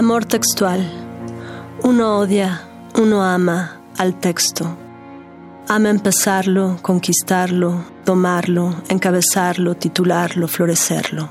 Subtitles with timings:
[0.00, 0.80] Amor textual.
[1.82, 2.62] Uno odia,
[2.94, 4.74] uno ama al texto.
[5.68, 11.28] Ama empezarlo, conquistarlo, tomarlo, encabezarlo, titularlo, florecerlo.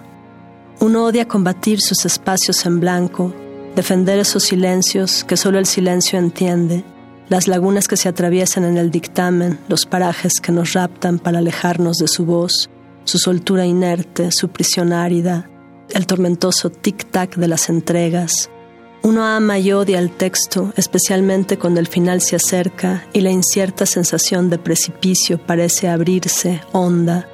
[0.81, 3.33] Uno odia combatir sus espacios en blanco,
[3.75, 6.83] defender esos silencios que solo el silencio entiende,
[7.27, 11.97] las lagunas que se atraviesan en el dictamen, los parajes que nos raptan para alejarnos
[11.97, 12.69] de su voz,
[13.03, 15.49] su soltura inerte, su prisión árida,
[15.89, 18.51] el tormentoso tic-tac de las entregas,
[19.01, 23.85] uno ama y odia el texto, especialmente cuando el final se acerca y la incierta
[23.85, 27.27] sensación de precipicio parece abrirse honda,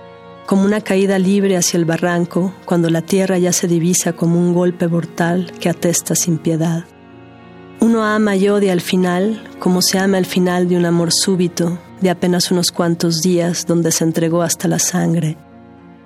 [0.45, 4.53] como una caída libre hacia el barranco, cuando la tierra ya se divisa como un
[4.53, 6.85] golpe mortal que atesta sin piedad.
[7.79, 11.79] Uno ama y odia el final, como se ama el final de un amor súbito,
[11.99, 15.35] de apenas unos cuantos días, donde se entregó hasta la sangre.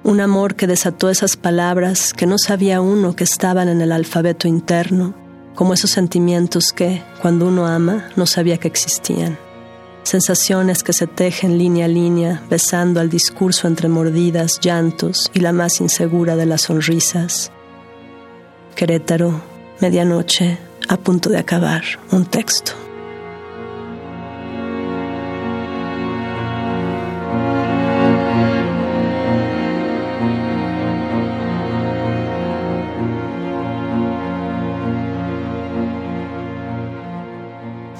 [0.04, 4.48] Un amor que desató esas palabras que no sabía uno que estaban en el alfabeto
[4.48, 5.14] interno,
[5.60, 9.38] como esos sentimientos que, cuando uno ama, no sabía que existían.
[10.04, 15.52] Sensaciones que se tejen línea a línea, besando al discurso entre mordidas, llantos y la
[15.52, 17.52] más insegura de las sonrisas.
[18.74, 19.42] Querétaro,
[19.82, 20.58] medianoche,
[20.88, 22.72] a punto de acabar, un texto.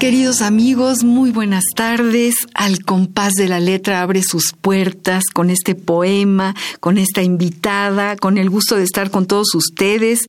[0.00, 2.34] Queridos amigos, muy buenas tardes.
[2.54, 8.38] Al compás de la letra abre sus puertas con este poema, con esta invitada, con
[8.38, 10.24] el gusto de estar con todos ustedes.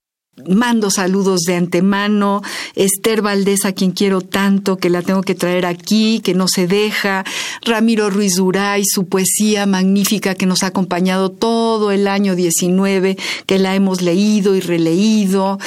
[0.45, 2.41] Mando saludos de antemano.
[2.75, 6.67] Esther Valdés, a quien quiero tanto, que la tengo que traer aquí, que no se
[6.67, 7.23] deja.
[7.61, 13.59] Ramiro Ruiz Duray, su poesía magnífica que nos ha acompañado todo el año 19, que
[13.59, 15.59] la hemos leído y releído.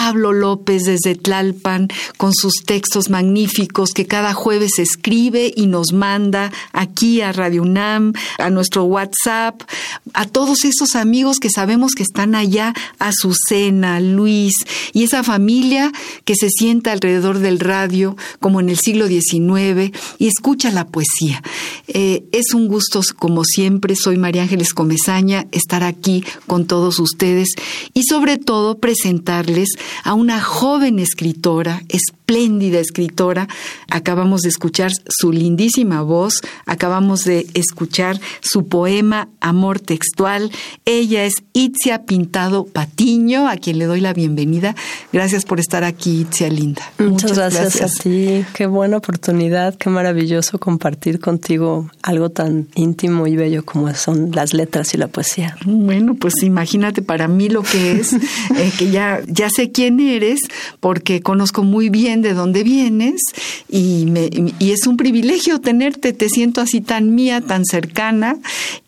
[0.00, 6.50] Pablo López desde Tlalpan con sus textos magníficos que cada jueves escribe y nos manda
[6.72, 9.60] aquí a Radio UNAM, a nuestro WhatsApp,
[10.14, 14.54] a todos esos amigos que sabemos que están allá, Azucena, Luis
[14.94, 15.92] y esa familia
[16.24, 21.42] que se sienta alrededor del radio como en el siglo XIX y escucha la poesía.
[21.88, 27.50] Eh, es un gusto, como siempre, soy María Ángeles Comezaña, estar aquí con todos ustedes
[27.92, 29.68] y sobre todo presentarles
[30.04, 33.48] a una joven escritora, espléndida escritora.
[33.88, 40.50] Acabamos de escuchar su lindísima voz, acabamos de escuchar su poema Amor Textual.
[40.84, 44.74] Ella es Itzia Pintado Patiño, a quien le doy la bienvenida.
[45.12, 46.82] Gracias por estar aquí, Itzia Linda.
[46.98, 48.44] Muchas, gracias, a ti.
[48.54, 54.54] Qué buena oportunidad, qué maravilloso compartir contigo algo tan íntimo y bello como son las
[54.54, 55.56] letras y la poesía.
[55.64, 58.12] Bueno, pues imagínate para mí lo que es,
[58.56, 60.40] eh, que ya, ya sé quién eres,
[60.80, 63.20] porque conozco muy bien de dónde vienes
[63.68, 64.06] y,
[64.58, 68.36] y es un privilegio tenerte, te siento así tan mía, tan cercana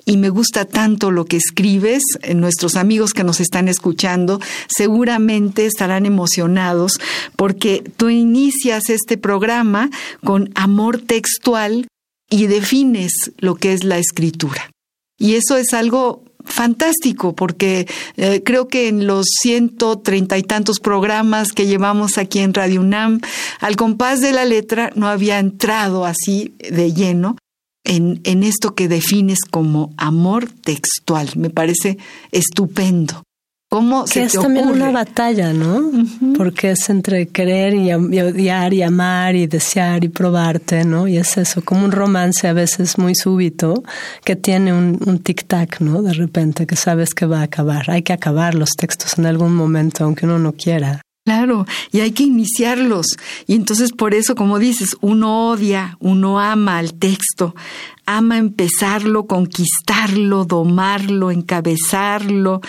[0.04, 2.02] y me gusta tanto lo que escribes.
[2.34, 6.98] Nuestros amigos que nos están escuchando seguramente estarán emocionados
[7.36, 9.90] porque tú inicias este programa
[10.24, 11.86] con amor textual
[12.30, 14.70] y defines lo que es la escritura.
[15.18, 17.86] Y eso es algo fantástico porque
[18.16, 22.80] eh, creo que en los ciento treinta y tantos programas que llevamos aquí en Radio
[22.80, 23.20] UNAM,
[23.60, 27.36] al compás de la letra no había entrado así de lleno
[27.84, 31.30] en, en esto que defines como amor textual.
[31.36, 31.98] Me parece
[32.30, 33.22] estupendo.
[33.72, 35.90] ¿Cómo que es también una batalla, ¿no?
[36.36, 41.08] Porque es entre querer y, odiar y amar y desear y probarte, ¿no?
[41.08, 43.82] Y es eso, como un romance a veces muy súbito
[44.24, 46.02] que tiene un, un tic-tac, ¿no?
[46.02, 47.90] De repente que sabes que va a acabar.
[47.90, 51.00] Hay que acabar los textos en algún momento, aunque uno no quiera.
[51.24, 53.06] Claro, y hay que iniciarlos.
[53.46, 57.54] Y entonces por eso, como dices, uno odia, uno ama al texto,
[58.04, 62.60] ama empezarlo, conquistarlo, domarlo, encabezarlo,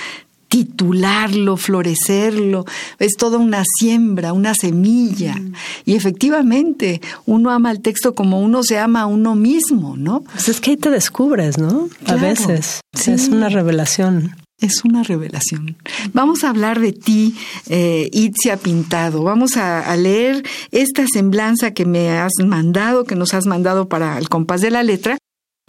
[0.54, 2.64] titularlo, florecerlo,
[3.00, 5.34] es toda una siembra, una semilla.
[5.34, 5.54] Mm.
[5.86, 10.22] Y efectivamente, uno ama el texto como uno se ama a uno mismo, ¿no?
[10.22, 11.90] Pues es que ahí te descubres, ¿no?
[12.06, 12.82] A veces.
[13.08, 14.36] Es una revelación.
[14.60, 15.76] Es una revelación.
[16.14, 17.36] Vamos a hablar de ti,
[17.68, 19.24] eh, Itzia Pintado.
[19.24, 24.30] Vamos a, leer esta semblanza que me has mandado, que nos has mandado para el
[24.30, 25.18] compás de la letra.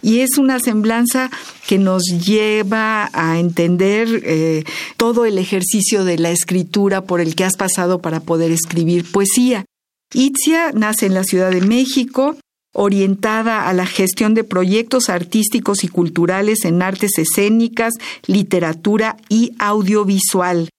[0.01, 1.31] Y es una semblanza
[1.67, 4.63] que nos lleva a entender eh,
[4.97, 9.65] todo el ejercicio de la escritura por el que has pasado para poder escribir poesía.
[10.13, 12.37] Itzia nace en la Ciudad de México,
[12.73, 17.93] orientada a la gestión de proyectos artísticos y culturales en artes escénicas,
[18.27, 20.69] literatura y audiovisual.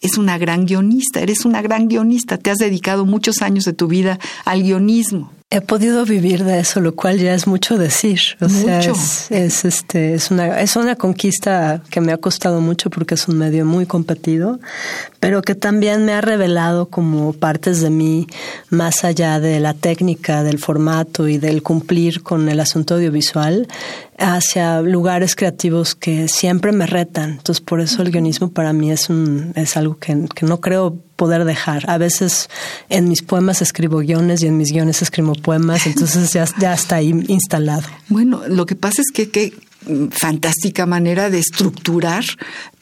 [0.00, 3.86] Es una gran guionista, eres una gran guionista, te has dedicado muchos años de tu
[3.86, 5.32] vida al guionismo.
[5.56, 8.20] He podido vivir de eso, lo cual ya es mucho decir.
[8.42, 13.14] O sea, es, este, es una, es una conquista que me ha costado mucho porque
[13.14, 14.60] es un medio muy competido,
[15.18, 18.26] pero que también me ha revelado como partes de mí
[18.68, 23.66] más allá de la técnica, del formato y del cumplir con el asunto audiovisual
[24.18, 27.32] hacia lugares creativos que siempre me retan.
[27.32, 30.96] Entonces, por eso el guionismo para mí es un, es algo que, que no creo
[31.16, 31.88] poder dejar.
[31.88, 32.48] A veces
[32.88, 36.96] en mis poemas escribo guiones y en mis guiones escribo poemas, entonces ya, ya está
[36.96, 37.88] ahí instalado.
[38.08, 39.52] Bueno, lo que pasa es que, que
[40.10, 42.24] fantástica manera de estructurar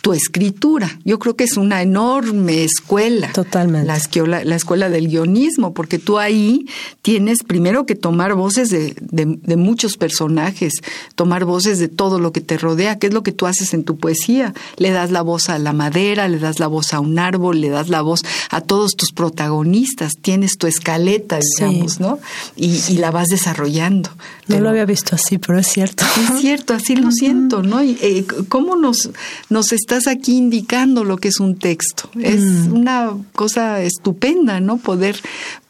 [0.05, 0.99] tu escritura.
[1.03, 3.33] Yo creo que es una enorme escuela.
[3.33, 3.87] Totalmente.
[3.87, 6.67] La escuela, la escuela del guionismo, porque tú ahí
[7.01, 10.75] tienes primero que tomar voces de, de, muchos personajes,
[11.15, 13.83] tomar voces de todo lo que te rodea, qué es lo que tú haces en
[13.83, 14.53] tu poesía.
[14.77, 17.71] Le das la voz a la madera, le das la voz a un árbol, le
[17.71, 18.21] das la voz
[18.51, 22.19] a todos tus protagonistas, tienes tu escaleta, digamos, ¿no?
[22.57, 24.11] Y, y, la vas desarrollando.
[24.49, 26.05] No lo había visto así, pero es cierto.
[26.05, 27.83] Es cierto, así lo siento, ¿no?
[27.83, 29.11] Y, eh, ¿Cómo nos,
[29.49, 32.09] nos está estás aquí indicando lo que es un texto.
[32.21, 32.73] Es mm.
[32.73, 34.79] una cosa estupenda, ¿no?
[34.79, 35.17] Poder,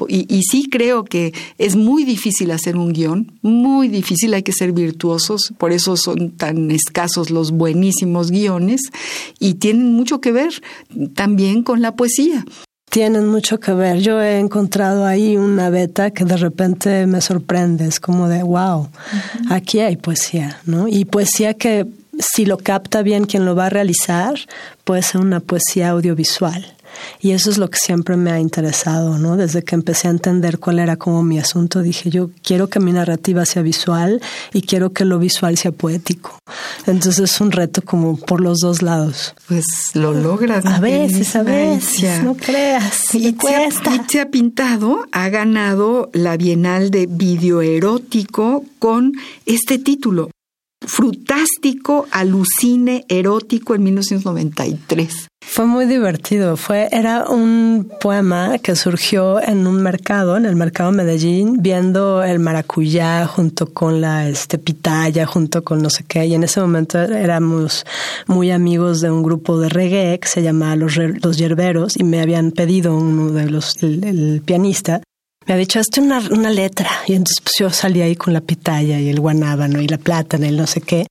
[0.09, 4.53] y, y, sí creo que es muy difícil hacer un guion, muy difícil, hay que
[4.53, 8.81] ser virtuosos, por eso son tan escasos los buenísimos guiones
[9.38, 10.62] y tienen mucho que ver
[11.15, 12.44] también con la poesía
[12.94, 13.99] tienen mucho que ver.
[13.99, 18.88] Yo he encontrado ahí una beta que de repente me sorprende, es como de, wow,
[19.50, 20.87] aquí hay poesía, ¿no?
[20.87, 21.88] Y poesía que
[22.20, 24.35] si lo capta bien quien lo va a realizar,
[24.85, 26.76] puede ser una poesía audiovisual.
[27.20, 29.37] Y eso es lo que siempre me ha interesado, ¿no?
[29.37, 32.93] Desde que empecé a entender cuál era como mi asunto, dije, yo quiero que mi
[32.93, 34.20] narrativa sea visual
[34.52, 36.38] y quiero que lo visual sea poético.
[36.87, 39.35] Entonces es un reto como por los dos lados.
[39.49, 39.64] Pues
[39.94, 40.64] lo logras.
[40.67, 43.14] A veces, a veces, no creas.
[43.14, 43.35] Y
[44.19, 49.12] ha pintado, ha ganado la Bienal de Video Erótico con
[49.46, 50.31] este título,
[50.86, 55.28] frutástico, alucine, erótico en 1993.
[55.46, 56.56] Fue muy divertido.
[56.56, 62.38] Fue, era un poema que surgió en un mercado, en el mercado Medellín, viendo el
[62.38, 66.26] maracuyá junto con la este, pitaya, junto con no sé qué.
[66.26, 67.84] Y en ese momento éramos
[68.26, 72.20] muy amigos de un grupo de reggae que se llamaba Los, los Yerberos y me
[72.20, 75.02] habían pedido uno de los, el pianista,
[75.46, 76.91] me ha dicho, hazte una, una letra.
[77.06, 80.46] Y entonces pues, yo salí ahí con la pitaya y el guanábano y la plátana
[80.46, 81.06] y el no sé qué.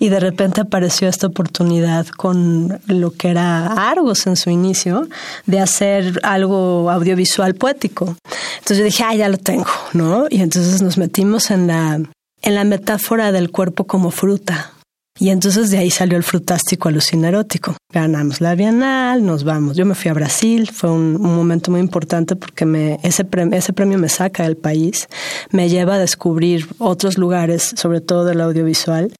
[0.00, 5.08] Y de repente apareció esta oportunidad con lo que era Argos en su inicio
[5.46, 8.16] de hacer algo audiovisual poético.
[8.58, 10.26] Entonces yo dije, ah, ya lo tengo, ¿no?
[10.30, 12.00] Y entonces nos metimos en la,
[12.42, 14.72] en la metáfora del cuerpo como fruta.
[15.20, 17.76] Y entonces de ahí salió el frutástico erótico.
[17.92, 19.76] Ganamos la Bienal, nos vamos.
[19.76, 23.72] Yo me fui a Brasil, fue un, momento muy importante porque me, ese, premio, ese
[23.72, 25.08] premio me saca del país,
[25.50, 29.12] me lleva a descubrir otros lugares, sobre todo del audiovisual,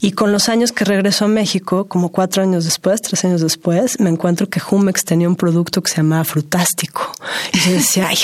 [0.00, 4.00] y con los años que regreso a México, como cuatro años después, tres años después,
[4.00, 7.12] me encuentro que Jumex tenía un producto que se llamaba Frutástico.
[7.52, 8.16] Y yo decía, ay,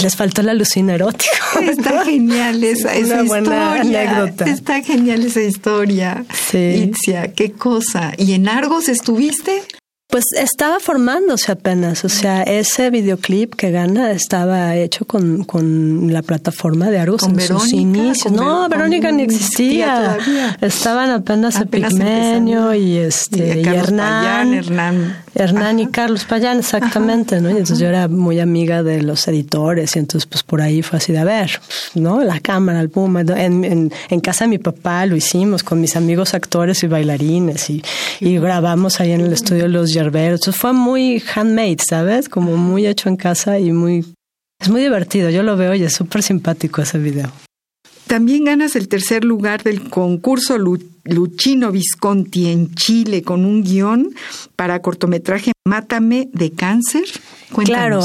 [0.00, 1.30] les faltó la alucina erótica.
[1.62, 4.44] Está genial esa, esa buena anécdota.
[4.44, 6.26] Está genial esa historia.
[6.50, 6.90] Sí.
[6.90, 8.12] Itzia, qué cosa.
[8.18, 9.62] ¿Y en Argos estuviste?
[10.14, 16.22] Pues estaba formándose apenas, o sea, ese videoclip que gana estaba hecho con, con la
[16.22, 18.32] plataforma de Argos en sus inicios.
[18.32, 20.16] No, Verónica ni existía.
[20.60, 27.48] Estaban apenas, Epigmenio y este y, Hernán, Hernán, Hernán y Carlos Payán, exactamente, ¿no?
[27.48, 30.98] Y entonces yo era muy amiga de los editores y entonces pues por ahí fue
[30.98, 31.60] así de a ver,
[31.96, 32.22] ¿no?
[32.22, 33.22] La cámara, el puma.
[33.22, 37.68] En, en, en casa de mi papá lo hicimos con mis amigos actores y bailarines
[37.68, 37.82] y,
[38.20, 39.90] y grabamos ahí en el estudio Los
[40.34, 42.28] Entonces fue muy handmade, ¿sabes?
[42.28, 44.04] Como muy hecho en casa y muy...
[44.60, 47.30] Es muy divertido, yo lo veo y es súper simpático ese video.
[48.06, 50.58] También ganas el tercer lugar del concurso
[51.04, 54.14] Luchino Visconti en Chile con un guion
[54.56, 57.04] para cortometraje Mátame de cáncer.
[57.64, 58.00] Claro,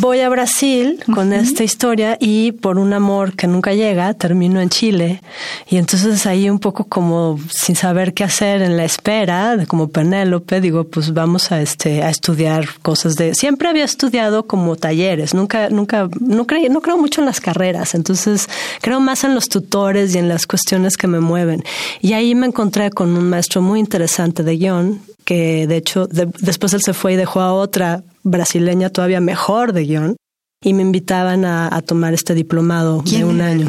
[0.00, 4.68] voy a Brasil con esta historia y por un amor que nunca llega, termino en
[4.68, 5.22] Chile.
[5.68, 10.60] Y entonces ahí un poco como sin saber qué hacer en la espera, como Penélope,
[10.60, 15.70] digo, pues vamos a este a estudiar cosas de siempre había estudiado como talleres, nunca
[15.70, 18.48] nunca no creo no creo mucho en las carreras, entonces
[18.82, 21.64] creo más en los tutores y en las cuestiones que me mueven.
[22.00, 26.72] Y ahí me encontré con un maestro muy interesante de guion que de hecho después
[26.72, 30.16] él se fue y dejó a otra brasileña todavía mejor de guion
[30.62, 33.66] y me invitaban a, tomar este diplomado de un año.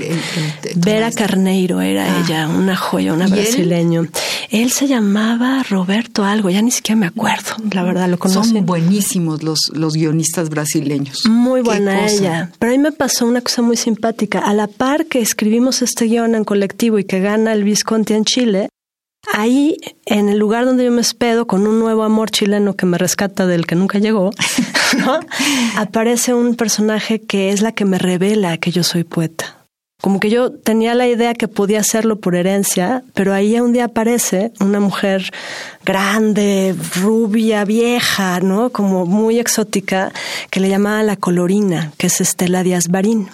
[0.76, 2.22] Vera Carneiro era ah.
[2.22, 4.08] ella, una joya, una brasileño.
[4.50, 4.72] Él?
[4.72, 8.44] se llamaba Roberto algo, ya ni siquiera me acuerdo, la verdad lo conozco.
[8.44, 11.26] Son buenísimos los, los guionistas brasileños.
[11.30, 12.52] Muy buena ella.
[12.60, 14.40] Pero a mí me pasó una cosa muy simpática.
[14.40, 18.26] A la par que escribimos este guion en colectivo y que gana el Visconti en
[18.26, 18.68] Chile,
[19.34, 22.98] Ahí, en el lugar donde yo me hospedo, con un nuevo amor chileno que me
[22.98, 24.32] rescata del que nunca llegó,
[25.78, 29.61] aparece un personaje que es la que me revela que yo soy poeta
[30.02, 33.86] como que yo tenía la idea que podía hacerlo por herencia, pero ahí un día
[33.86, 35.32] aparece una mujer
[35.86, 38.72] grande, rubia, vieja, ¿no?
[38.72, 40.12] Como muy exótica,
[40.50, 43.30] que le llamaba la colorina, que es Estela Díaz Barín.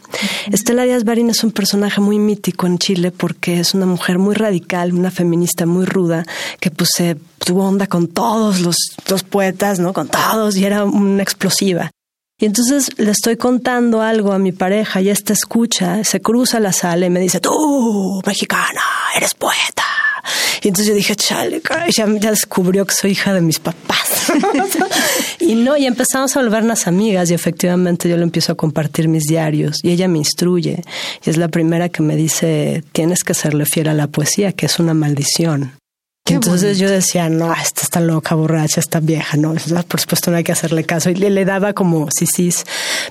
[0.51, 4.35] Estela Díaz Barín es un personaje muy mítico en Chile porque es una mujer muy
[4.35, 6.25] radical, una feminista muy ruda,
[6.59, 8.75] que pues se tuvo onda con todos los,
[9.09, 9.93] los poetas, ¿no?
[9.93, 11.91] Con todos y era una explosiva.
[12.39, 16.71] Y entonces le estoy contando algo a mi pareja y esta escucha, se cruza la
[16.71, 18.79] sala y me dice, tú, mexicana,
[19.15, 19.83] eres poeta.
[20.61, 21.63] Y entonces yo dije, chale,
[21.95, 24.31] ya, ya descubrió que soy hija de mis papás.
[25.39, 29.23] y no, y empezamos a volvernos amigas y efectivamente yo le empiezo a compartir mis
[29.23, 30.83] diarios y ella me instruye.
[31.25, 34.67] Y es la primera que me dice, tienes que serle fiel a la poesía, que
[34.67, 35.73] es una maldición.
[36.29, 39.53] Entonces yo decía, no, esta está loca, borracha, está vieja, no,
[39.87, 41.09] por supuesto no hay que hacerle caso.
[41.09, 42.49] Y le, le daba como sí, sí.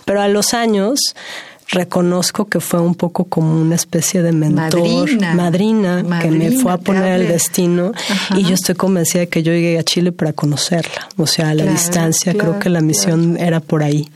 [0.05, 1.15] Pero a los años
[1.69, 6.79] reconozco que fue un poco como una especie de mentor, madrina, que me fue a
[6.79, 7.93] poner el destino.
[8.37, 11.55] Y yo estoy convencida de que yo llegué a Chile para conocerla, o sea, a
[11.55, 14.09] la distancia, creo que la misión era por ahí.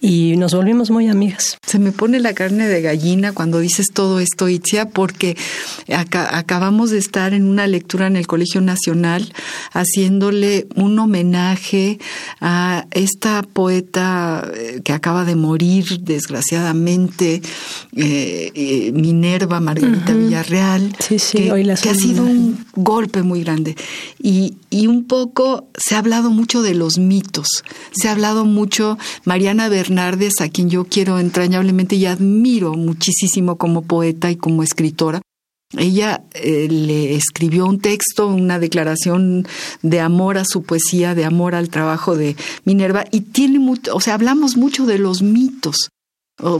[0.00, 1.58] Y nos volvimos muy amigas.
[1.66, 5.36] Se me pone la carne de gallina cuando dices todo esto, Itzia, porque
[5.88, 9.32] acabamos de estar en una lectura en el Colegio Nacional
[9.72, 11.98] haciéndole un homenaje
[12.40, 17.40] a esta poeta eh, que acaba de morir desgraciadamente eh,
[18.54, 23.76] eh, Minerva Margarita Villarreal, que, ha sido un golpe muy grande.
[24.22, 27.48] Y, y un poco se ha hablado mucho de los mitos,
[27.92, 33.82] se ha hablado mucho, Mariana Bernardes, a quien yo quiero entrañablemente y admiro muchísimo como
[33.82, 35.20] poeta y como escritora,
[35.76, 39.46] ella eh, le escribió un texto, una declaración
[39.80, 44.00] de amor a su poesía, de amor al trabajo de Minerva, y tiene mucho, o
[44.00, 45.90] sea, hablamos mucho de los mitos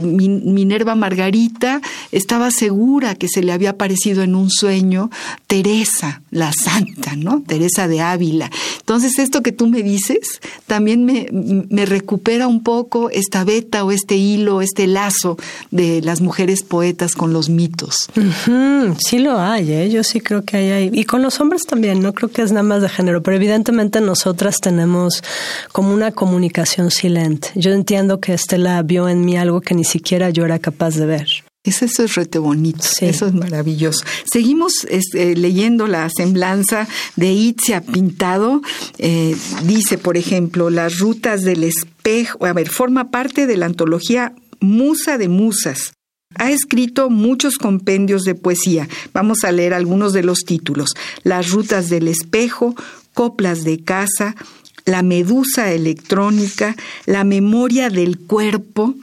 [0.01, 5.09] Minerva Margarita estaba segura que se le había aparecido en un sueño
[5.47, 7.43] Teresa, la santa, ¿no?
[7.45, 8.49] Teresa de Ávila.
[8.79, 13.91] Entonces, esto que tú me dices también me, me recupera un poco esta beta o
[13.91, 15.37] este hilo, este lazo
[15.71, 18.09] de las mujeres poetas con los mitos.
[18.97, 19.89] Sí lo hay, ¿eh?
[19.89, 20.89] yo sí creo que hay, hay.
[20.93, 24.01] Y con los hombres también, no creo que es nada más de género, pero evidentemente
[24.01, 25.23] nosotras tenemos
[25.71, 27.49] como una comunicación silente.
[27.55, 31.05] Yo entiendo que Estela vio en mí algo que ni siquiera yo era capaz de
[31.05, 31.27] ver.
[31.63, 34.03] Eso, es rete bonito, eso es maravilloso.
[34.29, 38.61] Seguimos este, leyendo la semblanza de Itzia Pintado.
[38.97, 44.35] Eh, dice, por ejemplo, las rutas del espejo, a ver, forma parte de la antología
[44.59, 45.93] Musa de Musas.
[46.35, 48.89] Ha escrito muchos compendios de poesía.
[49.13, 50.89] Vamos a leer algunos de los títulos.
[51.23, 52.75] Las rutas del espejo,
[53.13, 54.35] coplas de casa,
[54.85, 56.75] la medusa electrónica,
[57.05, 58.95] la memoria del cuerpo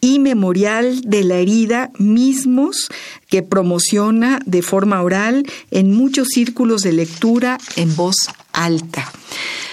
[0.00, 2.88] y memorial de la herida mismos
[3.28, 8.16] que promociona de forma oral en muchos círculos de lectura en voz
[8.52, 9.10] alta.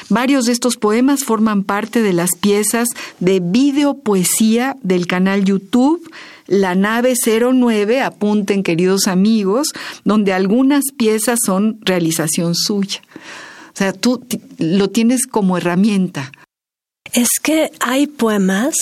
[0.09, 2.89] Varios de estos poemas forman parte de las piezas
[3.19, 6.07] de videopoesía del canal YouTube
[6.45, 9.69] La nave 09, apunten queridos amigos,
[10.03, 13.01] donde algunas piezas son realización suya.
[13.73, 14.25] O sea, tú
[14.59, 16.31] lo tienes como herramienta.
[17.11, 18.75] Es que hay poemas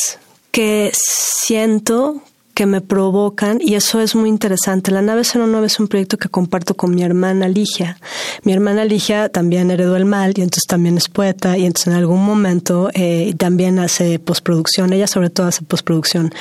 [0.52, 2.22] que siento
[2.54, 4.92] que me provocan y eso es muy interesante.
[4.92, 7.98] La nave 09 es un proyecto que comparto con mi hermana Ligia.
[8.44, 11.94] Mi hermana Ligia también heredó el mal y entonces también es poeta y entonces en
[11.94, 14.94] algún momento eh, también hace postproducción.
[14.94, 16.34] Ella sobre todo hace postproducción.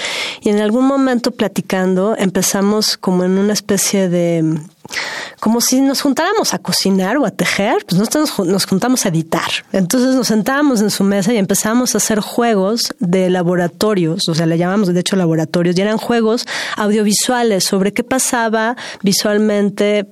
[0.43, 4.59] Y en algún momento platicando empezamos como en una especie de
[5.41, 9.51] como si nos juntáramos a cocinar o a tejer, pues nosotros nos juntamos a editar.
[9.73, 14.47] Entonces nos sentábamos en su mesa y empezamos a hacer juegos de laboratorios, o sea,
[14.47, 20.07] le llamamos de hecho laboratorios, y eran juegos audiovisuales sobre qué pasaba visualmente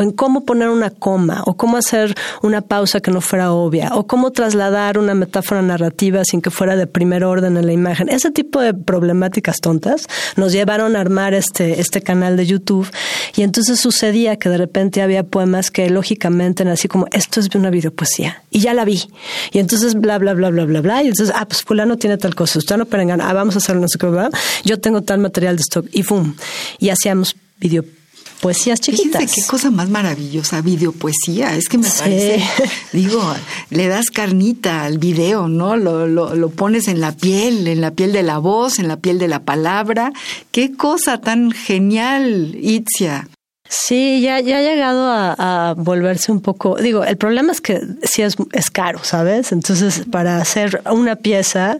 [0.00, 4.06] en cómo poner una coma, o cómo hacer una pausa que no fuera obvia, o
[4.06, 8.08] cómo trasladar una metáfora narrativa sin que fuera de primer orden en la imagen.
[8.08, 10.06] Ese tipo de problemáticas tontas
[10.36, 12.88] nos llevaron a armar este, este canal de YouTube
[13.34, 17.48] y entonces sucedía que de repente había poemas que lógicamente eran así como, esto es
[17.54, 19.02] una videopoesía, y ya la vi.
[19.52, 22.34] Y entonces bla, bla, bla, bla, bla, bla, y entonces, ah, pues fulano tiene tal
[22.34, 24.06] cosa, usted no perengan, ah, vamos a hacer no sé qué,
[24.64, 26.34] yo tengo tal material de stock, y ¡fum!
[26.78, 27.84] Y hacíamos video
[28.40, 29.32] poesías chiquitas.
[29.32, 31.56] qué cosa más maravillosa, videopoesía.
[31.56, 32.42] Es que me parece,
[32.92, 33.22] digo,
[33.70, 35.76] le das carnita al video, ¿no?
[35.76, 38.96] Lo, lo, lo, pones en la piel, en la piel de la voz, en la
[38.96, 40.12] piel de la palabra.
[40.52, 43.28] Qué cosa tan genial, Itzia.
[43.68, 46.76] Sí, ya, ya ha llegado a, volverse un poco.
[46.76, 49.52] Digo, el problema es que sí es, es caro, ¿sabes?
[49.52, 51.78] Entonces, para hacer una pieza,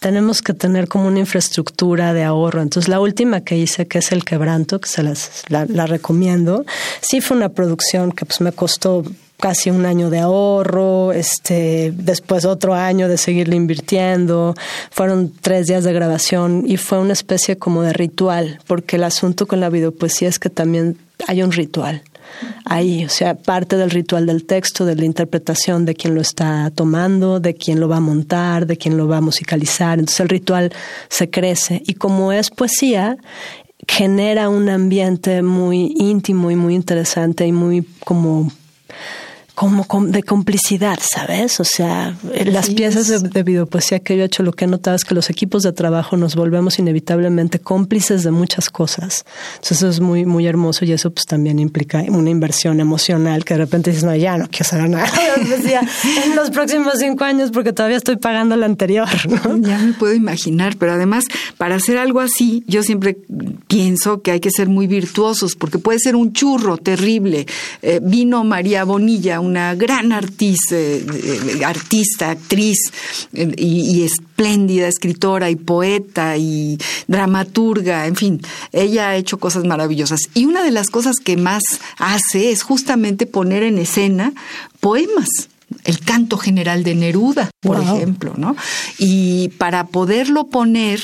[0.00, 2.60] tenemos que tener como una infraestructura de ahorro.
[2.62, 6.64] Entonces, la última que hice, que es el quebranto, que se las, la, la recomiendo,
[7.00, 9.04] sí fue una producción que pues me costó
[9.42, 14.54] casi un año de ahorro, este, después otro año de seguirle invirtiendo,
[14.92, 19.48] fueron tres días de grabación y fue una especie como de ritual, porque el asunto
[19.48, 22.02] con la videopoesía es que también hay un ritual
[22.64, 26.70] ahí, o sea, parte del ritual del texto, de la interpretación de quien lo está
[26.74, 29.98] tomando, de quien lo va a montar, de quien lo va a musicalizar.
[29.98, 30.72] Entonces el ritual
[31.08, 33.16] se crece y como es poesía,
[33.88, 38.50] genera un ambiente muy íntimo y muy interesante y muy como
[39.54, 41.60] como de complicidad, ¿sabes?
[41.60, 42.16] O sea,
[42.46, 45.14] las piezas de, de, videopoesía que yo he hecho, lo que he notado es que
[45.14, 49.24] los equipos de trabajo nos volvemos inevitablemente cómplices de muchas cosas.
[49.56, 53.54] Entonces eso es muy, muy hermoso y eso pues también implica una inversión emocional que
[53.54, 55.10] de repente dices, no, ya no quiero hacer nada
[56.24, 59.58] en los próximos cinco años porque todavía estoy pagando la anterior, ¿no?
[59.58, 61.24] Ya me puedo imaginar, pero además
[61.58, 63.18] para hacer algo así, yo siempre
[63.68, 67.46] pienso que hay que ser muy virtuosos porque puede ser un churro terrible.
[67.82, 72.78] Eh, vino María Bonilla, una gran artista, eh, artista actriz
[73.32, 78.40] eh, y, espléndida escritora y poeta y dramaturga, en fin,
[78.72, 80.20] ella ha hecho cosas maravillosas.
[80.34, 81.62] Y una de las cosas que más
[81.98, 84.32] hace es justamente poner en escena
[84.80, 85.48] poemas
[85.84, 88.56] el canto general de Neruda, por ejemplo, ¿no?
[88.98, 91.00] Y para poderlo poner,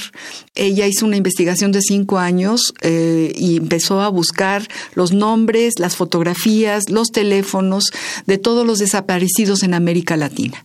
[0.54, 5.96] ella hizo una investigación de cinco años eh, y empezó a buscar los nombres, las
[5.96, 7.92] fotografías, los teléfonos
[8.26, 10.64] de todos los desaparecidos en América Latina.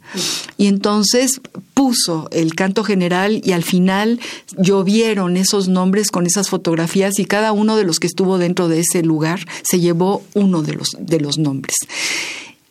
[0.58, 1.42] Y entonces
[1.74, 4.20] puso el canto general y al final
[4.58, 8.80] llovieron esos nombres con esas fotografías y cada uno de los que estuvo dentro de
[8.80, 11.76] ese lugar se llevó uno de los, de los nombres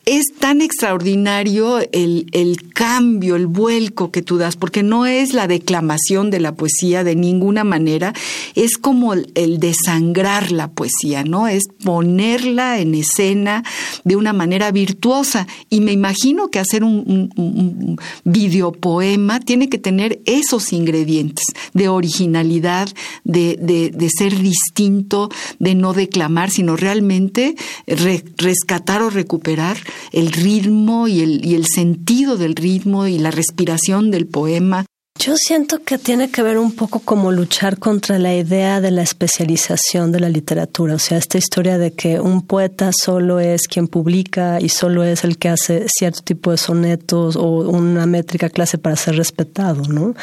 [0.05, 5.47] es tan extraordinario el, el, cambio, el vuelco que tú das, porque no es la
[5.47, 8.13] declamación de la poesía de ninguna manera,
[8.55, 11.47] es como el, desangrar la poesía, ¿no?
[11.47, 13.63] Es ponerla en escena
[14.03, 15.47] de una manera virtuosa.
[15.69, 21.89] Y me imagino que hacer un, un, un videopoema tiene que tener esos ingredientes de
[21.89, 22.89] originalidad,
[23.23, 27.55] de, de, de, ser distinto, de no declamar, sino realmente
[27.87, 29.77] rescatar o recuperar
[30.11, 34.85] el ritmo y el, y el sentido del ritmo y la respiración del poema.
[35.19, 39.03] Yo siento que tiene que ver un poco como luchar contra la idea de la
[39.03, 43.87] especialización de la literatura, o sea, esta historia de que un poeta solo es quien
[43.87, 48.79] publica y solo es el que hace cierto tipo de sonetos o una métrica clase
[48.79, 50.15] para ser respetado, ¿no?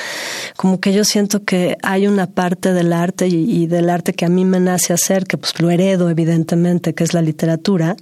[0.56, 4.28] Como que yo siento que hay una parte del arte y, del arte que a
[4.28, 7.96] mí me nace hacer, que pues lo heredo evidentemente, que es la literatura,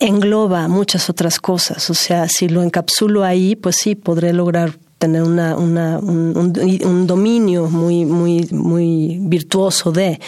[0.00, 5.22] engloba muchas otras cosas, o sea, si lo encapsulo ahí, pues sí, podré lograr tener
[5.22, 10.20] una, una, un, dominio muy, muy, muy virtuoso de,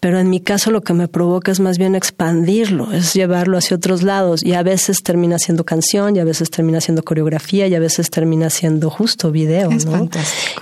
[0.00, 3.76] pero en mi caso lo que me provoca es más bien expandirlo, es llevarlo hacia
[3.76, 7.74] otros lados y a veces termina siendo canción y a veces termina siendo coreografía y
[7.74, 9.70] a veces termina siendo justo video.
[9.70, 10.08] ¿no?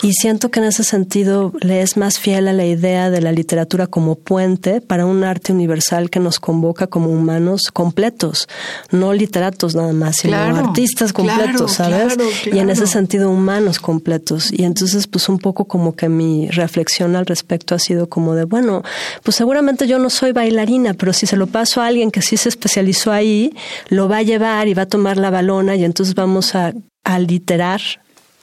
[0.02, 3.30] Y siento que en ese sentido le es más fiel a la idea de la
[3.30, 8.48] literatura como puente para un arte universal que nos convoca como humanos completos,
[8.90, 12.16] no literatos nada más, sino artistas completos, ¿sabes?
[12.46, 14.52] Y en ese sentido humano completos.
[14.52, 18.44] Y entonces, pues un poco como que mi reflexión al respecto ha sido como de,
[18.44, 18.82] bueno,
[19.22, 22.36] pues seguramente yo no soy bailarina, pero si se lo paso a alguien que sí
[22.36, 23.54] se especializó ahí,
[23.88, 26.72] lo va a llevar y va a tomar la balona y entonces vamos a,
[27.04, 27.80] a literar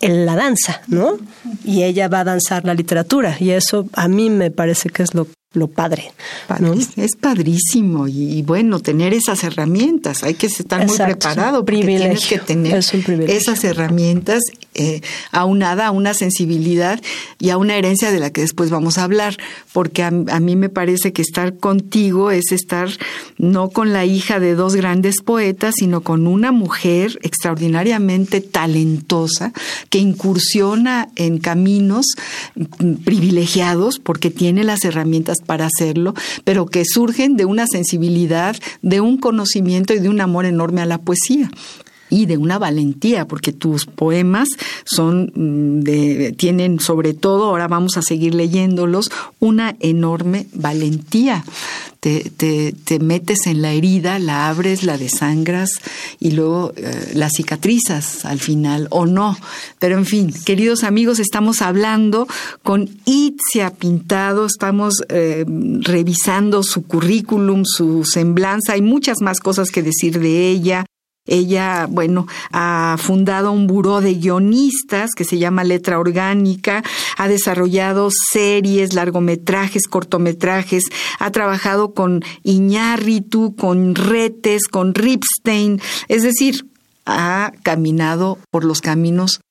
[0.02, 1.18] en la danza, ¿no?
[1.66, 5.14] Y ella va a danzar la literatura y eso a mí me parece que es
[5.16, 5.28] lo
[5.58, 6.12] lo padre.
[6.96, 12.40] Es padrísimo y, bueno, tener esas herramientas, hay que estar muy preparado porque tienes que
[12.40, 12.82] tener
[13.28, 14.42] esas herramientas
[14.74, 17.02] eh, aunada a una sensibilidad
[17.40, 19.38] y a una herencia de la que después vamos a hablar,
[19.74, 22.90] porque a, a mí me parece que estar contigo es estar
[23.38, 29.54] no con la hija de dos grandes poetas, sino con una mujer extraordinariamente talentosa
[29.90, 32.06] que incursiona en caminos
[33.04, 39.18] privilegiados porque tiene las herramientas para hacerlo, pero que surgen de una sensibilidad, de un
[39.18, 41.50] conocimiento y de un amor enorme a la poesía
[42.10, 44.50] y de una valentía, porque tus poemas
[44.86, 51.44] son mm, de, tienen sobre todo, ahora vamos a seguir leyéndolos, una enorme valentía.
[52.00, 55.72] Te, te, te metes en la herida, la abres, la desangras
[56.20, 59.36] y luego eh, la cicatrizas al final, o no.
[59.80, 62.28] Pero en fin, queridos amigos, estamos hablando
[62.62, 65.44] con Itzia Pintado, estamos eh,
[65.82, 70.86] revisando su currículum, su semblanza, hay muchas más cosas que decir de ella.
[71.28, 76.84] Ella, bueno, ha fundado un buró de guionistas que se llama Letra Orgánica,
[77.18, 80.86] ha desarrollado series, largometrajes, cortometrajes,
[81.20, 86.66] ha trabajado con Iñárritu, con Retes, con Ripstein, es decir,
[87.06, 89.42] ha caminado por los caminos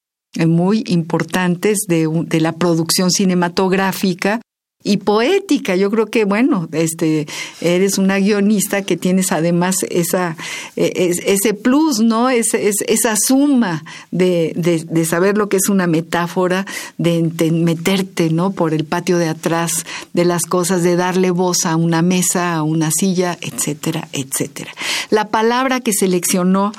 [0.47, 4.41] muy importantes de, de la producción cinematográfica
[4.87, 5.75] y poética.
[5.75, 7.27] Yo creo que, bueno, este,
[7.61, 10.37] eres una guionista que tienes además esa,
[10.77, 12.31] e, ese plus, ¿no?
[12.31, 16.67] Es, esa suma de, de, saber lo que es una metáfora,
[16.99, 18.53] de, meterte, ¿no?
[18.53, 22.63] Por el patio de atrás de las cosas, de darle voz a una mesa, a
[22.63, 24.73] una silla, etcétera, etcétera.
[25.11, 26.71] La palabra que seleccionó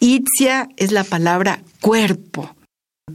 [0.00, 2.56] Itzia es la palabra cuerpo.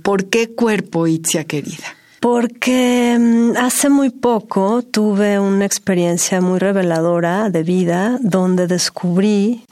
[0.04, 1.97] ¿Por qué cuerpo, Itzia querida?
[2.20, 9.66] Porque mm, hace muy poco tuve una experiencia muy reveladora de vida donde descubrí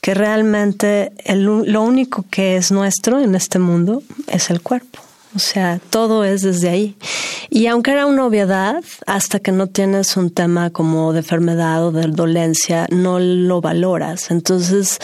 [0.00, 5.00] que realmente lo único que es nuestro en este mundo es el cuerpo.
[5.34, 6.96] O sea, todo es desde ahí.
[7.50, 11.92] Y aunque era una obviedad, hasta que no tienes un tema como de enfermedad o
[11.92, 14.32] de dolencia, no lo valoras.
[14.32, 14.98] Entonces,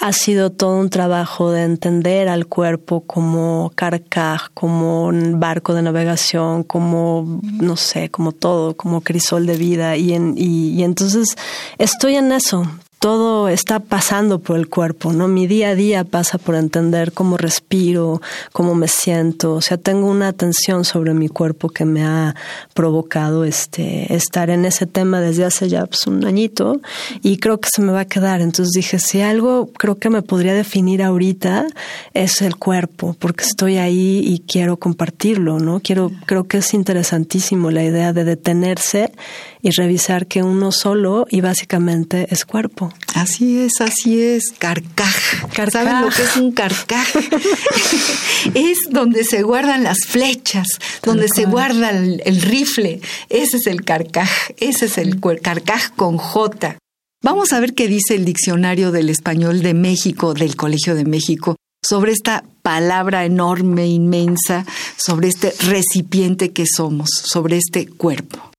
[0.00, 5.82] ha sido todo un trabajo de entender al cuerpo como carcaj, como un barco de
[5.82, 9.96] navegación, como, no sé, como todo, como crisol de vida.
[9.96, 11.36] Y, en, y entonces
[11.78, 12.66] estoy en eso,
[13.02, 15.26] todo está pasando por el cuerpo, ¿no?
[15.26, 20.06] Mi día a día pasa por entender cómo respiro, cómo me siento, o sea, tengo
[20.06, 22.36] una atención sobre mi cuerpo que me ha
[22.74, 26.80] provocado este estar en ese tema desde hace ya pues, un añito
[27.22, 28.40] y creo que se me va a quedar.
[28.40, 31.66] Entonces dije, si algo creo que me podría definir ahorita
[32.14, 35.80] es el cuerpo, porque estoy ahí y quiero compartirlo, ¿no?
[35.80, 39.10] Quiero creo que es interesantísimo la idea de detenerse
[39.62, 42.92] y revisar que uno solo y básicamente es cuerpo.
[43.14, 45.14] Así es, así es, carcaj.
[45.70, 47.06] ¿Saben lo que es un carcaj?
[48.54, 50.66] es donde se guardan las flechas,
[51.04, 53.00] donde se guarda el, rifle.
[53.28, 56.76] Ese es el carcaj, ese es el carcaj con J.
[57.22, 61.54] Vamos a ver qué dice el diccionario del español de México, del Colegio de México,
[61.86, 68.51] sobre esta palabra enorme, inmensa, sobre este recipiente que somos, sobre este cuerpo.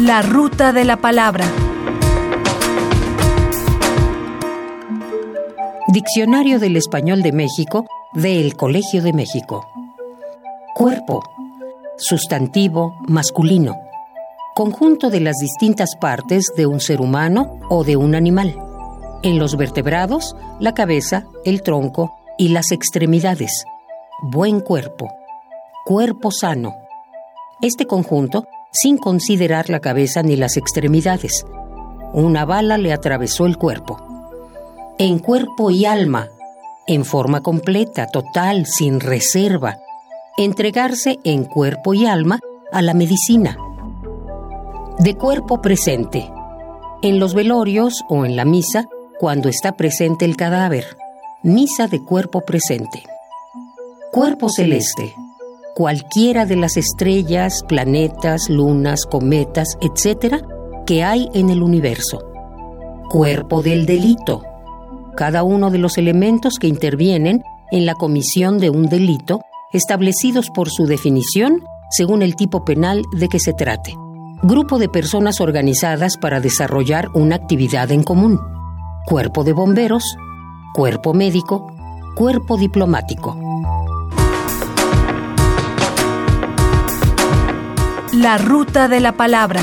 [0.00, 1.44] La ruta de la palabra.
[5.88, 9.66] Diccionario del Español de México del Colegio de México.
[10.76, 11.24] Cuerpo.
[11.96, 13.74] Sustantivo masculino.
[14.54, 18.54] Conjunto de las distintas partes de un ser humano o de un animal.
[19.24, 23.64] En los vertebrados, la cabeza, el tronco y las extremidades.
[24.22, 25.08] Buen cuerpo.
[25.84, 26.76] Cuerpo sano.
[27.60, 28.46] Este conjunto
[28.80, 31.44] sin considerar la cabeza ni las extremidades.
[32.12, 33.98] Una bala le atravesó el cuerpo.
[34.98, 36.28] En cuerpo y alma,
[36.86, 39.78] en forma completa, total, sin reserva.
[40.36, 42.38] Entregarse en cuerpo y alma
[42.72, 43.56] a la medicina.
[44.98, 46.30] De cuerpo presente.
[47.02, 48.86] En los velorios o en la misa,
[49.18, 50.96] cuando está presente el cadáver.
[51.42, 53.02] Misa de cuerpo presente.
[54.12, 55.14] Cuerpo celeste
[55.78, 60.42] cualquiera de las estrellas, planetas, lunas, cometas, etc.,
[60.84, 62.18] que hay en el universo.
[63.08, 64.42] Cuerpo del delito.
[65.16, 69.40] Cada uno de los elementos que intervienen en la comisión de un delito,
[69.72, 71.62] establecidos por su definición
[71.92, 73.94] según el tipo penal de que se trate.
[74.42, 78.40] Grupo de personas organizadas para desarrollar una actividad en común.
[79.06, 80.16] Cuerpo de bomberos,
[80.74, 81.72] cuerpo médico,
[82.16, 83.47] cuerpo diplomático.
[88.20, 89.60] La ruta de la palabra.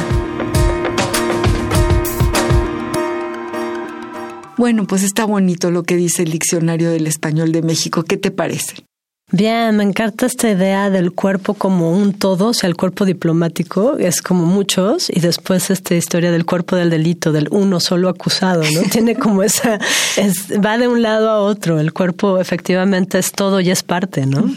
[4.56, 8.06] Bueno, pues está bonito lo que dice el Diccionario del Español de México.
[8.06, 8.86] ¿Qué te parece?
[9.32, 13.98] Bien, me encanta esta idea del cuerpo como un todo, o sea, el cuerpo diplomático
[13.98, 18.62] es como muchos y después esta historia del cuerpo del delito, del uno solo acusado,
[18.62, 18.82] ¿no?
[18.92, 19.80] Tiene como esa,
[20.16, 24.28] es, va de un lado a otro, el cuerpo efectivamente es todo y es parte,
[24.28, 24.48] ¿no?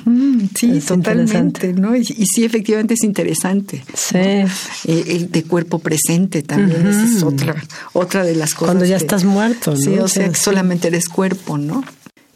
[0.55, 1.97] Sí, totalmente, ¿no?
[1.97, 3.83] Y, sí, efectivamente es interesante.
[3.95, 4.19] Sí.
[4.19, 4.47] Eh,
[4.85, 7.57] el de cuerpo presente también, esa es otra,
[7.95, 8.75] otra de las cosas.
[8.75, 9.77] Cuando ya estás muerto, ¿no?
[9.79, 11.83] Sí, o sea, que solamente eres cuerpo, ¿no?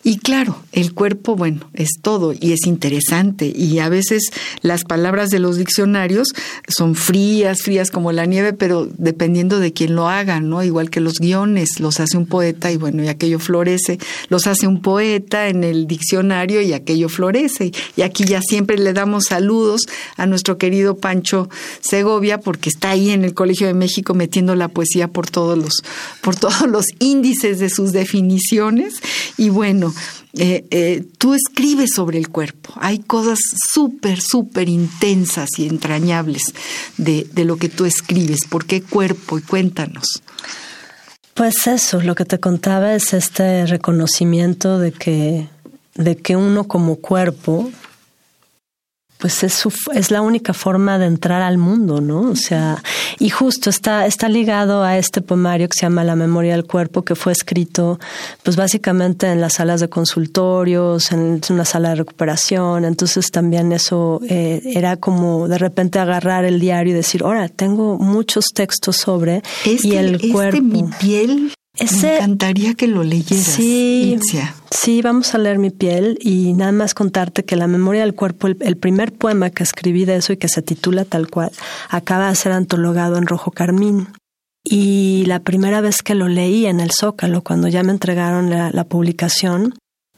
[0.04, 5.30] Y claro, el cuerpo, bueno, es todo y es interesante y a veces las palabras
[5.30, 6.28] de los diccionarios
[6.66, 10.64] son frías, frías como la nieve, pero dependiendo de quién lo haga, ¿no?
[10.64, 14.66] Igual que los guiones, los hace un poeta y bueno, y aquello florece, los hace
[14.66, 17.70] un poeta en el diccionario y aquello florece.
[17.96, 19.82] Y aquí ya siempre le damos saludos
[20.16, 21.48] a nuestro querido Pancho
[21.80, 25.84] Segovia porque está ahí en el Colegio de México metiendo la poesía por todos los
[26.22, 28.94] por todos los índices de sus definiciones
[29.36, 29.91] y bueno,
[30.34, 32.72] eh, eh, tú escribes sobre el cuerpo.
[32.76, 33.38] Hay cosas
[33.72, 36.42] súper, súper intensas y entrañables
[36.96, 38.46] de, de lo que tú escribes.
[38.48, 39.38] ¿Por qué cuerpo?
[39.38, 40.22] Y cuéntanos.
[41.34, 45.48] Pues eso, lo que te contaba es este reconocimiento de que,
[45.94, 47.70] de que uno como cuerpo
[49.22, 52.22] pues es, su, es la única forma de entrar al mundo, ¿no?
[52.22, 52.82] O sea,
[53.20, 57.02] y justo está, está ligado a este poemario que se llama La memoria del cuerpo,
[57.02, 58.00] que fue escrito,
[58.42, 62.84] pues básicamente en las salas de consultorios, en una sala de recuperación.
[62.84, 67.98] Entonces también eso eh, era como de repente agarrar el diario y decir, ahora tengo
[67.98, 70.62] muchos textos sobre y el este cuerpo.
[70.62, 73.44] mi piel me encantaría que lo leyeras.
[73.44, 74.18] Sí,
[74.70, 78.48] sí, vamos a leer mi piel y nada más contarte que la memoria del cuerpo,
[78.48, 81.50] el, primer poema que escribí de eso y que se titula tal cual,
[81.88, 84.08] acaba de ser antologado en rojo carmín.
[84.64, 88.84] Y la primera vez que lo leí en el Zócalo, cuando ya me entregaron la
[88.84, 89.74] publicación,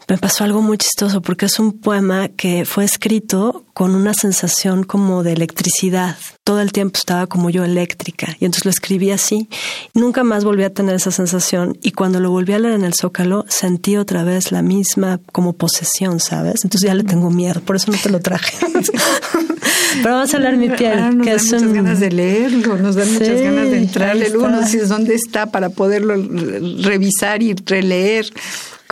[0.08, 4.84] me pasó algo muy chistoso porque es un poema que fue escrito con una sensación
[4.84, 6.16] como de electricidad.
[6.44, 9.48] Todo el tiempo estaba como yo eléctrica y entonces lo escribí así.
[9.94, 12.92] Nunca más volví a tener esa sensación y cuando lo volví a leer en el
[12.94, 16.64] Zócalo sentí otra vez la misma como posesión, ¿sabes?
[16.64, 18.54] Entonces ya le tengo miedo, por eso no te lo traje.
[20.02, 20.98] Pero vamos a hablar mi piel.
[20.98, 21.72] Ah, nos que dan es muchas un...
[21.72, 24.28] ganas de leerlo, nos dan muchas ganas de entrarle.
[24.30, 28.26] Luego nos dices dónde está para poderlo re- revisar y releer.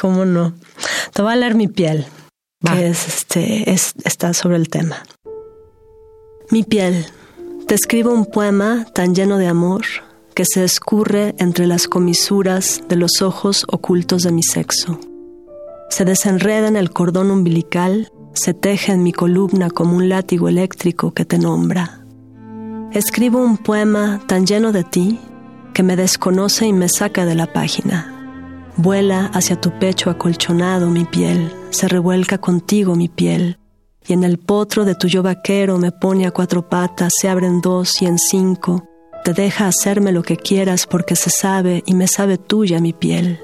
[0.02, 0.52] ¿Cómo no?
[1.14, 2.06] Te voy a leer mi piel,
[2.66, 2.74] Va.
[2.74, 4.96] que es este, es, está sobre el tema.
[6.50, 7.06] Mi piel.
[7.68, 9.82] Te escribo un poema tan lleno de amor
[10.34, 14.98] que se escurre entre las comisuras de los ojos ocultos de mi sexo.
[15.88, 21.14] Se desenreda en el cordón umbilical, se teje en mi columna como un látigo eléctrico
[21.14, 22.04] que te nombra.
[22.90, 25.20] Escribo un poema tan lleno de ti
[25.72, 28.21] que me desconoce y me saca de la página.
[28.82, 33.60] Vuela hacia tu pecho acolchonado mi piel, se revuelca contigo mi piel,
[34.04, 37.60] y en el potro de tu yo vaquero me pone a cuatro patas, se abren
[37.60, 38.82] dos y en cinco,
[39.24, 43.38] te deja hacerme lo que quieras porque se sabe y me sabe tuya mi piel.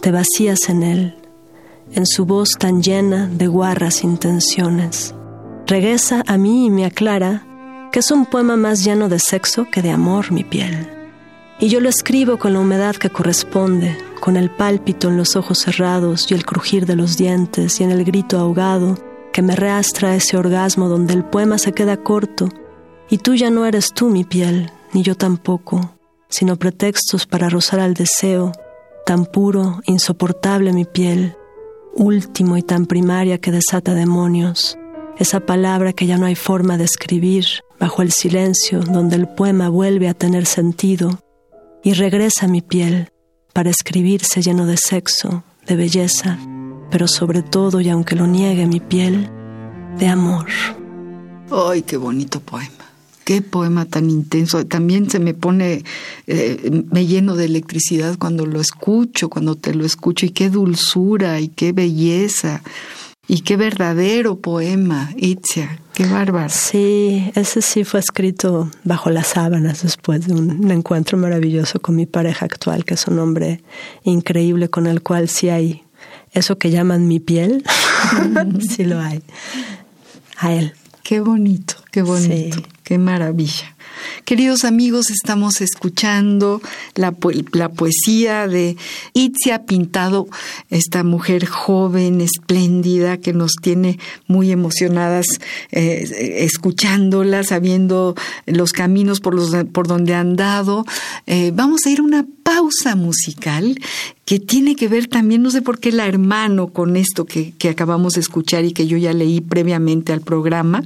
[0.00, 1.16] Te vacías en él,
[1.92, 5.14] en su voz tan llena de guarras intenciones.
[5.68, 7.46] Regresa a mí y me aclara
[7.92, 11.01] que es un poema más lleno de sexo que de amor mi piel.
[11.62, 15.60] Y yo lo escribo con la humedad que corresponde, con el pálpito en los ojos
[15.60, 18.98] cerrados y el crujir de los dientes y en el grito ahogado
[19.32, 22.48] que me reastra ese orgasmo donde el poema se queda corto.
[23.08, 25.94] Y tú ya no eres tú mi piel, ni yo tampoco,
[26.28, 28.50] sino pretextos para rozar al deseo,
[29.06, 31.36] tan puro, insoportable mi piel,
[31.94, 34.76] último y tan primaria que desata demonios,
[35.16, 37.44] esa palabra que ya no hay forma de escribir
[37.78, 41.21] bajo el silencio donde el poema vuelve a tener sentido
[41.82, 43.10] y regresa a mi piel
[43.52, 46.38] para escribirse lleno de sexo, de belleza,
[46.90, 49.30] pero sobre todo, y aunque lo niegue mi piel,
[49.98, 50.46] de amor.
[51.50, 52.70] ¡Ay, qué bonito poema!
[53.24, 54.66] Qué poema tan intenso.
[54.66, 55.84] También se me pone,
[56.26, 60.26] eh, me lleno de electricidad cuando lo escucho, cuando te lo escucho.
[60.26, 62.62] Y qué dulzura y qué belleza.
[63.32, 65.80] Y qué verdadero poema, Itzia.
[65.94, 66.50] Qué bárbaro.
[66.50, 72.04] Sí, ese sí fue escrito bajo las sábanas después de un, encuentro maravilloso con mi
[72.04, 73.62] pareja actual, que es un hombre
[74.04, 75.82] increíble con el cual sí hay
[76.32, 77.64] eso que llaman mi piel.
[78.68, 79.22] sí lo hay.
[80.36, 80.74] A él.
[81.02, 82.66] Qué bonito, qué bonito, Sí.
[82.84, 83.71] qué maravilla.
[84.24, 86.60] Queridos amigos, estamos escuchando
[86.94, 87.14] la,
[87.52, 88.76] la poesía de
[89.14, 90.28] Itzia Pintado,
[90.70, 95.26] esta mujer joven, espléndida, que nos tiene muy emocionadas
[95.70, 98.14] eh, escuchándola, sabiendo
[98.46, 100.84] los caminos por, los, por donde han dado.
[101.26, 103.78] Eh, vamos a ir a una pausa musical
[104.24, 107.68] que tiene que ver también, no sé por qué la hermano con esto que, que
[107.68, 110.84] acabamos de escuchar y que yo ya leí previamente al programa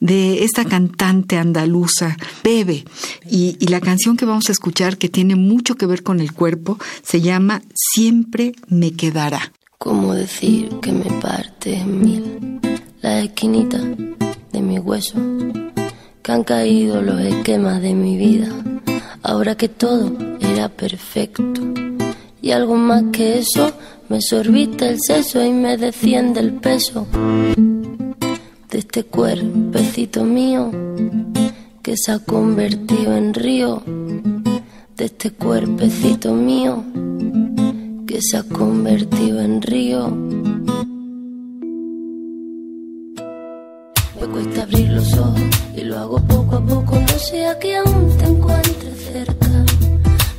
[0.00, 2.84] de esta cantante andaluza, Bebe.
[3.30, 6.78] Y, la canción que vamos a escuchar, que tiene mucho que ver con el cuerpo,
[7.02, 9.52] se llama Siempre me quedará.
[9.78, 12.60] ¿Cómo decir que me parte mil
[13.00, 13.78] la esquinita
[14.52, 15.14] de mi hueso?
[16.22, 18.48] Que han caído los esquemas de mi vida,
[19.22, 21.62] ahora que todo era perfecto.
[22.40, 23.72] Y algo más que eso,
[24.08, 27.06] me sorbiste el seso y me desciende el peso
[28.78, 30.70] de este cuerpecito mío
[31.82, 33.82] que se ha convertido en río,
[34.96, 36.84] de este cuerpecito mío
[38.06, 40.08] que se ha convertido en río.
[44.20, 45.40] Me cuesta abrir los ojos
[45.76, 49.64] y lo hago poco a poco, no sea que aún te encuentre cerca.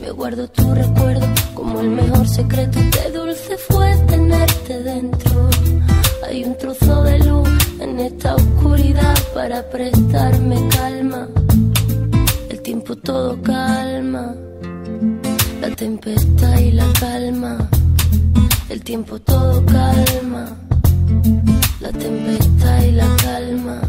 [0.01, 5.49] Me guardo tu recuerdo como el mejor secreto, qué dulce fue tenerte dentro.
[6.25, 11.27] Hay un trozo de luz en esta oscuridad para prestarme calma.
[12.49, 14.35] El tiempo todo calma,
[15.61, 17.69] la tempestad y la calma.
[18.69, 20.45] El tiempo todo calma,
[21.79, 23.81] la tempestad y la calma.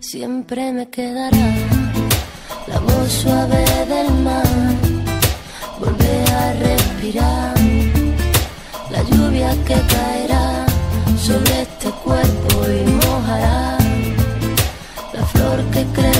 [0.00, 1.48] Siempre me quedará
[2.66, 4.46] la voz suave del mar,
[5.80, 7.54] volver a respirar
[8.90, 10.37] la lluvia que caerá
[11.28, 13.76] sobre este cuerpo y mojará
[15.12, 16.17] la flor que crece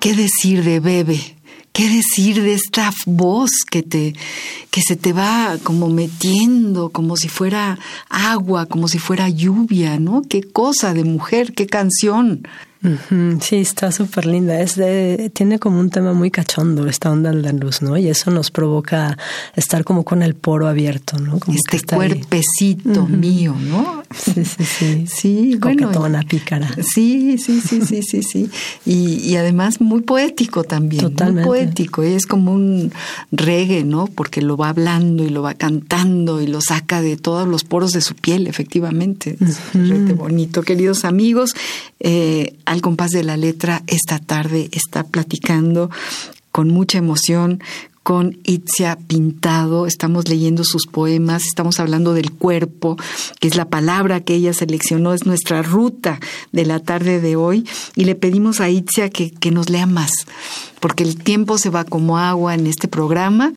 [0.00, 1.36] ¿Qué decir de Bebe?
[1.74, 4.14] ¿Qué decir de esta voz que te
[4.70, 10.22] que se te va como metiendo como si fuera agua, como si fuera lluvia, ¿no?
[10.22, 12.48] Qué cosa de mujer, qué canción.
[13.42, 14.58] Sí, está súper linda.
[14.60, 17.98] Es de, tiene como un tema muy cachondo esta onda de la luz, ¿no?
[17.98, 19.18] Y eso nos provoca
[19.54, 21.38] estar como con el poro abierto, ¿no?
[21.38, 24.02] Como este cuerpecito mío, ¿no?
[24.14, 25.06] Sí, sí, sí.
[25.06, 25.90] Sí, bueno.
[26.00, 26.68] una pícara.
[26.94, 28.50] Sí, sí, sí, sí, sí, sí.
[28.86, 31.02] Y, y además muy poético también.
[31.02, 31.48] Totalmente.
[31.48, 32.02] Muy poético.
[32.02, 32.92] Y es como un
[33.30, 34.06] reggae, ¿no?
[34.06, 37.92] Porque lo va hablando y lo va cantando y lo saca de todos los poros
[37.92, 39.36] de su piel, efectivamente.
[39.40, 40.62] Es bonito.
[40.62, 41.54] Queridos amigos,
[42.00, 45.90] eh, al compás de la letra, esta tarde está platicando
[46.52, 47.60] con mucha emoción
[48.04, 52.96] con Itzia Pintado, estamos leyendo sus poemas, estamos hablando del cuerpo,
[53.40, 56.20] que es la palabra que ella seleccionó, es nuestra ruta
[56.52, 60.12] de la tarde de hoy, y le pedimos a Itzia que, que nos lea más,
[60.78, 63.52] porque el tiempo se va como agua en este programa,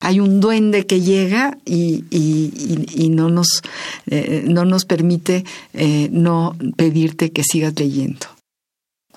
[0.00, 3.62] hay un duende que llega y, y, no, nos,
[4.08, 8.35] eh, no nos permite eh, no pedirte que sigas leyendo.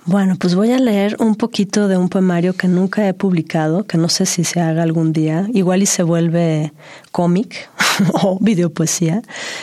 [0.05, 3.97] Bueno, pues voy a leer un poquito de un poemario que nunca he publicado, que
[3.97, 6.73] no sé si se haga algún día, igual y se vuelve
[7.11, 7.69] cómic
[8.13, 9.21] o videopoesía,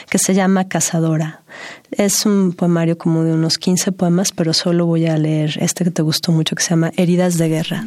[0.08, 1.42] que se llama Cazadora.
[1.90, 5.90] Es un poemario como de unos 15 poemas, pero solo voy a leer este que
[5.90, 7.84] te gustó mucho, que se llama Heridas de Guerra.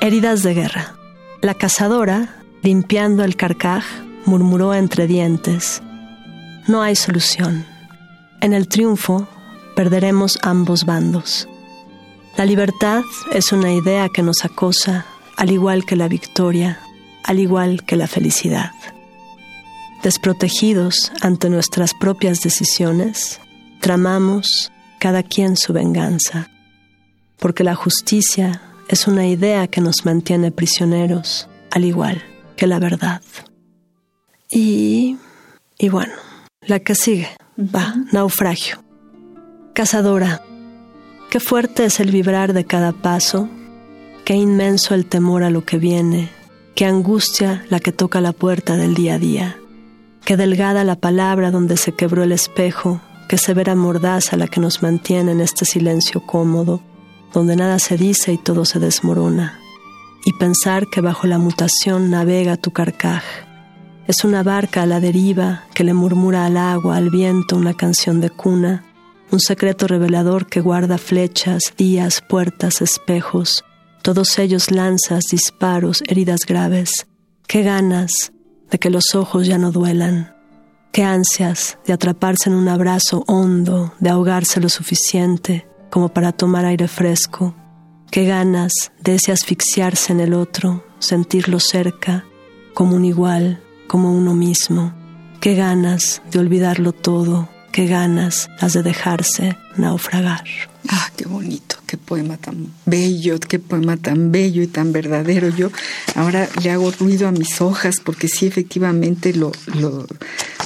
[0.00, 0.94] Heridas de guerra.
[1.42, 3.84] La cazadora, limpiando el carcaj,
[4.24, 5.82] murmuró entre dientes,
[6.68, 7.77] No hay solución
[8.40, 9.28] en el triunfo
[9.74, 11.48] perderemos ambos bandos.
[12.36, 16.80] La libertad es una idea que nos acosa, al igual que la victoria,
[17.24, 18.70] al igual que la felicidad.
[20.02, 23.40] Desprotegidos ante nuestras propias decisiones,
[23.80, 24.70] tramamos
[25.00, 26.48] cada quien su venganza,
[27.38, 32.22] porque la justicia es una idea que nos mantiene prisioneros, al igual
[32.56, 33.22] que la verdad.
[34.50, 35.16] Y,
[35.78, 36.14] y bueno,
[36.62, 37.28] la que sigue,
[37.58, 38.78] va, naufragio.
[39.74, 40.42] Cazadora,
[41.30, 43.48] qué fuerte es el vibrar de cada paso,
[44.24, 46.30] qué inmenso el temor a lo que viene,
[46.74, 49.56] qué angustia la que toca la puerta del día a día,
[50.24, 54.82] qué delgada la palabra donde se quebró el espejo, qué severa mordaza la que nos
[54.82, 56.80] mantiene en este silencio cómodo,
[57.32, 59.58] donde nada se dice y todo se desmorona,
[60.24, 63.47] y pensar que bajo la mutación navega tu carcaj.
[64.08, 68.22] Es una barca a la deriva que le murmura al agua, al viento, una canción
[68.22, 68.86] de cuna,
[69.30, 73.66] un secreto revelador que guarda flechas, días, puertas, espejos,
[74.00, 77.06] todos ellos lanzas, disparos, heridas graves.
[77.46, 78.32] Qué ganas
[78.70, 80.34] de que los ojos ya no duelan.
[80.90, 86.64] Qué ansias de atraparse en un abrazo hondo, de ahogarse lo suficiente como para tomar
[86.64, 87.54] aire fresco.
[88.10, 92.24] Qué ganas de ese asfixiarse en el otro, sentirlo cerca,
[92.72, 94.92] como un igual, como uno mismo.
[95.40, 100.44] Qué ganas de olvidarlo todo, qué ganas las de dejarse naufragar.
[100.88, 105.48] Ah, qué bonito, qué poema tan bello, qué poema tan bello y tan verdadero.
[105.48, 105.70] Yo
[106.14, 110.06] ahora le hago ruido a mis hojas porque sí, efectivamente lo, lo,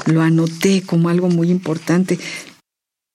[0.07, 2.18] lo anoté como algo muy importante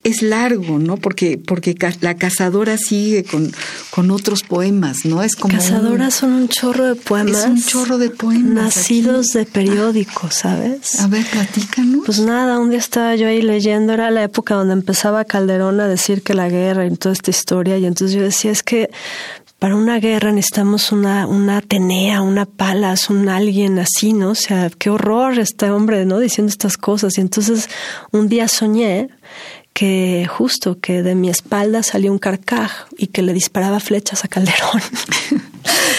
[0.07, 0.97] es largo, ¿no?
[0.97, 3.51] Porque, porque la cazadora sigue con,
[3.89, 5.21] con otros poemas, ¿no?
[5.21, 5.53] Es como.
[5.53, 7.43] Cazadoras son un chorro de poemas.
[7.43, 8.75] Es un chorro de poemas.
[8.75, 10.99] Nacidos de periódicos, ¿sabes?
[10.99, 12.03] A ver, platícanos.
[12.05, 15.87] Pues nada, un día estaba yo ahí leyendo, era la época donde empezaba Calderón a
[15.87, 18.89] decir que la guerra y toda esta historia, y entonces yo decía, es que
[19.59, 24.31] para una guerra necesitamos una, una Atenea, una Palas, un alguien así, ¿no?
[24.31, 26.19] O sea, qué horror este hombre, ¿no?
[26.19, 27.17] Diciendo estas cosas.
[27.17, 27.67] Y entonces
[28.11, 29.09] un día soñé
[29.77, 34.27] que justo que de mi espalda salió un carcaj y que le disparaba flechas a
[34.27, 34.81] Calderón.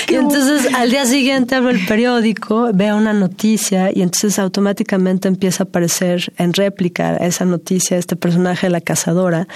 [0.09, 5.65] y entonces al día siguiente abro el periódico, veo una noticia y entonces automáticamente empieza
[5.65, 9.49] a aparecer en réplica esa noticia, este personaje de la cazadora.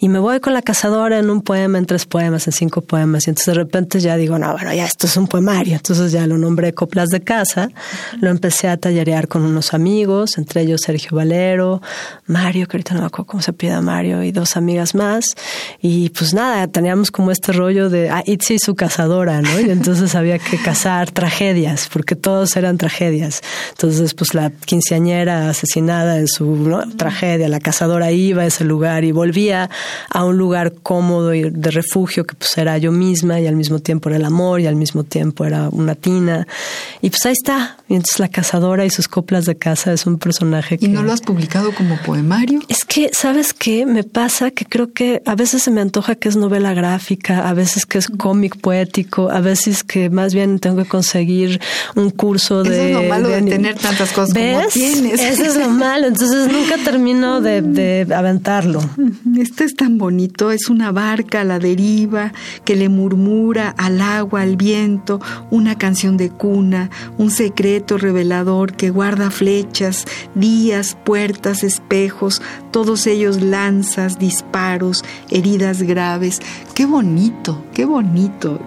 [0.00, 3.26] Y me voy con la cazadora en un poema, en tres poemas, en cinco poemas.
[3.26, 5.74] Y entonces de repente ya digo, no, bueno, ya esto es un poemario.
[5.74, 7.70] Entonces ya lo nombré Coplas de Casa.
[8.20, 11.82] Lo empecé a tallerear con unos amigos, entre ellos Sergio Valero,
[12.26, 15.34] Mario, que ahorita no me acuerdo cómo se pide a Mario y dos amigas más.
[15.82, 19.47] Y pues nada, teníamos como este rollo de ah, Itzi y su cazadora, ¿no?
[19.60, 23.40] Y entonces había que cazar tragedias, porque todos eran tragedias.
[23.70, 29.12] Entonces, pues la quinceañera asesinada en su tragedia, la cazadora iba a ese lugar y
[29.12, 29.70] volvía
[30.10, 33.78] a un lugar cómodo y de refugio que pues era yo misma y al mismo
[33.78, 36.46] tiempo era el amor y al mismo tiempo era una tina.
[37.00, 37.76] Y pues ahí está.
[37.88, 40.86] Y entonces la cazadora y sus coplas de casa es un personaje que...
[40.86, 42.60] ¿Y no lo has publicado como poemario?
[42.68, 43.86] Es que, ¿sabes qué?
[43.86, 47.54] Me pasa que creo que a veces se me antoja que es novela gráfica, a
[47.54, 51.60] veces que es cómic poético, a veces que más bien tengo que conseguir
[51.94, 52.90] un curso de...
[52.90, 55.20] Eso es lo malo de, tener tantas cosas como tienes.
[55.20, 58.80] Eso es lo malo, entonces nunca termino de, de aventarlo.
[59.38, 62.32] Este es tan bonito, es una barca a la deriva
[62.64, 65.20] que le murmura al agua, al viento,
[65.50, 73.40] una canción de cuna, un secreto revelador que guarda flechas, días, puertas, espejos, todos ellos
[73.40, 76.40] lanzas, disparos, heridas graves.
[76.74, 78.60] Qué bonito, qué bonito.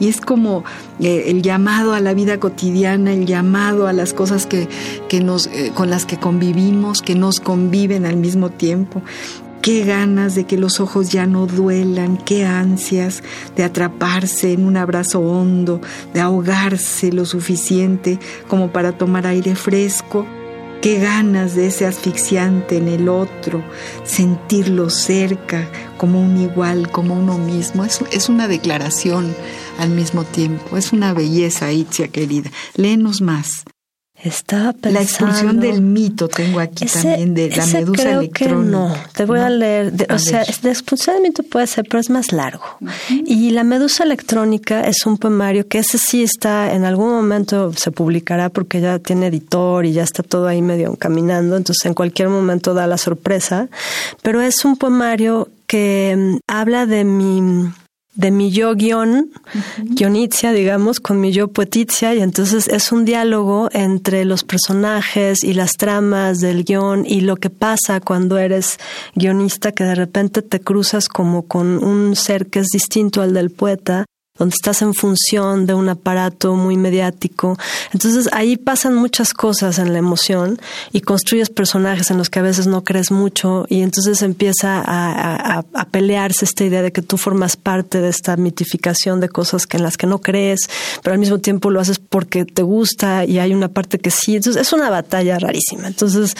[0.00, 0.64] Y es como
[1.00, 4.68] eh, el llamado a la vida cotidiana, el llamado a las cosas que,
[5.08, 9.02] que nos, eh, con las que convivimos, que nos conviven al mismo tiempo.
[9.60, 13.22] Qué ganas de que los ojos ya no duelan, qué ansias
[13.56, 15.80] de atraparse en un abrazo hondo,
[16.12, 20.26] de ahogarse lo suficiente como para tomar aire fresco
[20.84, 23.64] Qué ganas de ese asfixiante en el otro,
[24.04, 25.66] sentirlo cerca,
[25.96, 27.86] como un igual, como uno mismo.
[27.86, 29.34] Es, es una declaración
[29.78, 30.76] al mismo tiempo.
[30.76, 32.50] Es una belleza, Itzia querida.
[32.76, 33.64] Léenos más.
[34.24, 34.98] Estaba pensando.
[34.98, 38.64] La expulsión del mito tengo aquí también, de la medusa creo electrónica.
[38.64, 39.92] Que no, te voy a leer.
[40.08, 42.64] o sea, la expulsión del mito puede ser, pero es más largo.
[43.10, 47.90] Y la medusa electrónica es un poemario que ese sí está, en algún momento se
[47.90, 52.30] publicará porque ya tiene editor y ya está todo ahí medio caminando, entonces en cualquier
[52.30, 53.68] momento da la sorpresa.
[54.22, 57.42] Pero es un poemario que mm, habla de mi
[58.14, 59.30] de mi yo guion,
[59.78, 65.54] guionizia, digamos, con mi yo poetizia, y entonces es un diálogo entre los personajes y
[65.54, 68.78] las tramas del guion y lo que pasa cuando eres
[69.14, 73.50] guionista, que de repente te cruzas como con un ser que es distinto al del
[73.50, 74.04] poeta
[74.36, 77.56] donde estás en función de un aparato muy mediático.
[77.92, 80.58] Entonces ahí pasan muchas cosas en la emoción
[80.90, 85.62] y construyes personajes en los que a veces no crees mucho y entonces empieza a,
[85.92, 89.84] pelearse esta idea de que tú formas parte de esta mitificación de cosas que en
[89.84, 90.68] las que no crees,
[91.04, 94.34] pero al mismo tiempo lo haces porque te gusta y hay una parte que sí.
[94.34, 95.86] Entonces es una batalla rarísima.
[95.86, 96.34] Entonces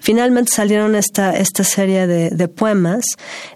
[0.00, 3.04] finalmente salieron esta, esta serie de, poemas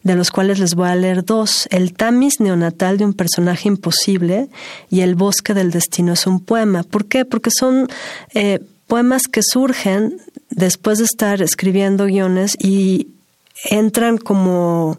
[0.03, 1.68] de los cuales les voy a leer dos.
[1.70, 4.49] El Tamis neonatal de un personaje posible
[4.91, 6.82] y El bosque del destino es un poema.
[6.82, 7.26] ¿Por qué?
[7.26, 7.89] Porque son
[8.32, 10.16] eh, poemas que surgen
[10.49, 13.09] después de estar escribiendo guiones y
[13.70, 14.99] entran como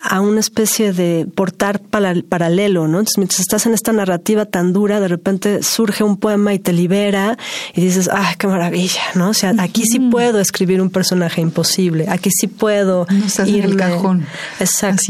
[0.00, 2.98] a una especie de portar paralelo, ¿no?
[2.98, 6.74] Entonces, mientras estás en esta narrativa tan dura, de repente surge un poema y te
[6.74, 7.38] libera
[7.74, 9.00] y dices, ¡ay, qué maravilla!
[9.14, 9.30] ¿no?
[9.30, 13.76] O sea, aquí sí puedo escribir un personaje imposible, aquí sí puedo no ir el
[13.76, 14.26] cajón.
[14.60, 15.02] Exacto.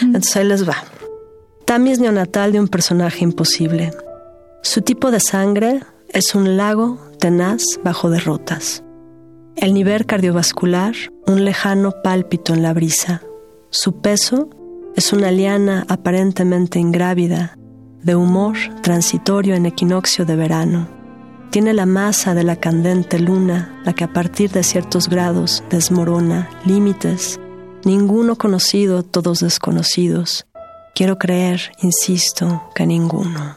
[0.00, 0.84] Entonces ahí les va.
[1.66, 3.90] Es neonatal de un personaje imposible.
[4.62, 8.84] Su tipo de sangre es un lago tenaz bajo derrotas.
[9.56, 10.94] El nivel cardiovascular,
[11.26, 13.22] un lejano pálpito en la brisa.
[13.70, 14.48] Su peso
[14.94, 17.58] es una liana aparentemente ingrávida,
[18.02, 20.86] de humor transitorio en equinoccio de verano.
[21.50, 26.48] Tiene la masa de la candente luna, la que a partir de ciertos grados desmorona
[26.64, 27.40] límites,
[27.84, 30.46] ninguno conocido, todos desconocidos
[30.94, 33.56] Quiero creer, insisto, que ninguno.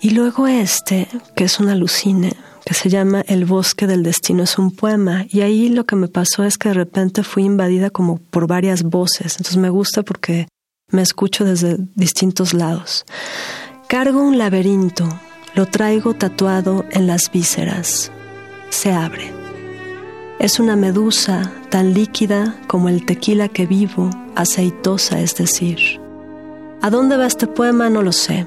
[0.00, 2.32] Y luego este, que es una alucine,
[2.64, 5.26] que se llama El bosque del destino, es un poema.
[5.28, 8.84] Y ahí lo que me pasó es que de repente fui invadida como por varias
[8.84, 9.32] voces.
[9.32, 10.46] Entonces me gusta porque
[10.92, 13.04] me escucho desde distintos lados.
[13.88, 15.08] Cargo un laberinto,
[15.56, 18.12] lo traigo tatuado en las vísceras.
[18.68, 19.32] Se abre.
[20.38, 26.00] Es una medusa tan líquida como el tequila que vivo, aceitosa es decir.
[26.82, 27.90] ¿A dónde va este poema?
[27.90, 28.46] No lo sé.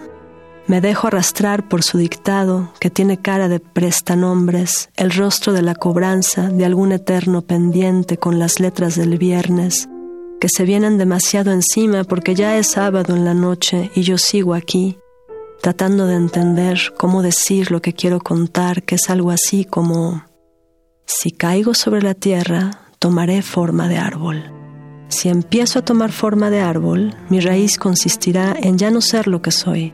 [0.65, 5.75] Me dejo arrastrar por su dictado, que tiene cara de prestanombres, el rostro de la
[5.75, 9.87] cobranza de algún eterno pendiente con las letras del viernes,
[10.39, 14.55] que se vienen demasiado encima porque ya es sábado en la noche y yo sigo
[14.55, 14.97] aquí,
[15.61, 20.23] tratando de entender cómo decir lo que quiero contar, que es algo así como,
[21.05, 24.52] si caigo sobre la tierra, tomaré forma de árbol.
[25.13, 29.43] Si empiezo a tomar forma de árbol, mi raíz consistirá en ya no ser lo
[29.43, 29.93] que soy.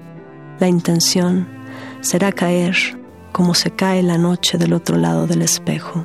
[0.62, 1.46] La intención
[2.00, 2.78] será caer
[3.34, 6.04] como se cae la noche del otro lado del espejo.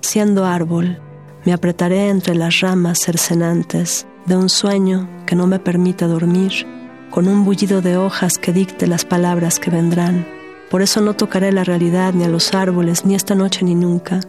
[0.00, 1.00] Siendo árbol,
[1.44, 6.66] me apretaré entre las ramas cercenantes de un sueño que no me permita dormir,
[7.10, 10.26] con un bullido de hojas que dicte las palabras que vendrán.
[10.70, 14.20] Por eso no tocaré la realidad ni a los árboles, ni esta noche ni nunca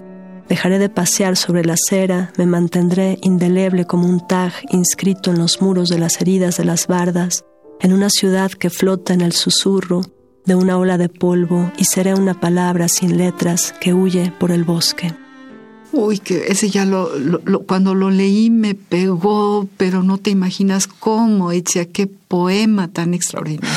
[0.50, 5.62] Dejaré de pasear sobre la acera, me mantendré indeleble como un tag inscrito en los
[5.62, 7.46] muros de las heridas de las bardas,
[7.82, 10.02] en una ciudad que flota en el susurro
[10.46, 14.64] de una ola de polvo y seré una palabra sin letras que huye por el
[14.64, 15.14] bosque.
[15.92, 17.10] Uy, que ese ya lo,
[17.66, 23.70] cuando lo leí me pegó, pero no te imaginas cómo, Echa, qué poema tan extraordinario.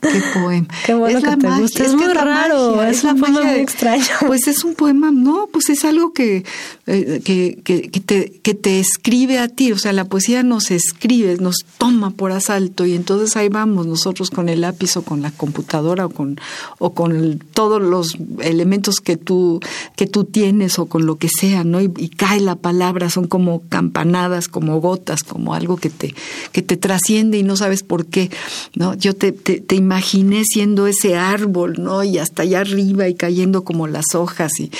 [0.00, 0.66] Qué poema.
[0.86, 1.84] Qué bueno que te gusta.
[1.84, 4.04] Es, muy raro, es, un poema muy extraño.
[4.26, 6.44] Pues es un poema, no, pues es algo que,
[6.86, 9.72] eh, que, que, te, que te escribe a ti.
[9.72, 14.30] O sea, la poesía nos escribe, nos toma por asalto y entonces ahí vamos nosotros
[14.30, 16.40] con el lápiz o con la computadora o con,
[16.78, 19.60] o con todos los elementos que tú,
[19.96, 21.80] que tú tienes o con lo que sea, ¿no?
[21.80, 26.14] Y, y cae la palabra, son como campanadas, como gotas, como algo que te,
[26.52, 28.30] que te trasciende y no sabes por qué,
[28.74, 28.94] ¿no?
[28.94, 32.04] Yo te, te, te imaginé siendo ese árbol, ¿no?
[32.04, 34.70] Y hasta allá arriba y cayendo como las hojas y,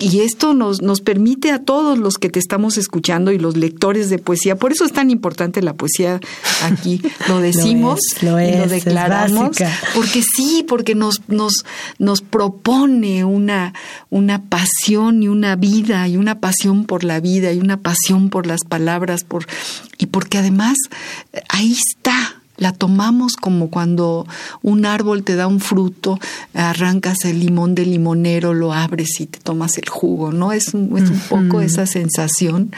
[0.00, 4.08] y esto nos, nos permite a todos los que te estamos escuchando y los lectores
[4.08, 6.20] de poesía, por eso es tan importante la poesía
[6.62, 9.58] aquí, lo decimos lo y lo declaramos,
[9.94, 11.66] porque sí, porque nos, nos,
[11.98, 13.74] nos propone una,
[14.08, 18.46] una pasión y una vida, y una pasión por la vida, y una pasión por
[18.46, 19.46] las palabras, por,
[19.98, 20.78] y porque además
[21.50, 22.29] ahí está
[22.60, 24.26] la tomamos como cuando
[24.62, 26.20] un árbol te da un fruto,
[26.54, 30.52] arrancas el limón del limonero, lo abres y te tomas el jugo, ¿no?
[30.52, 32.70] Es un, es un poco esa sensación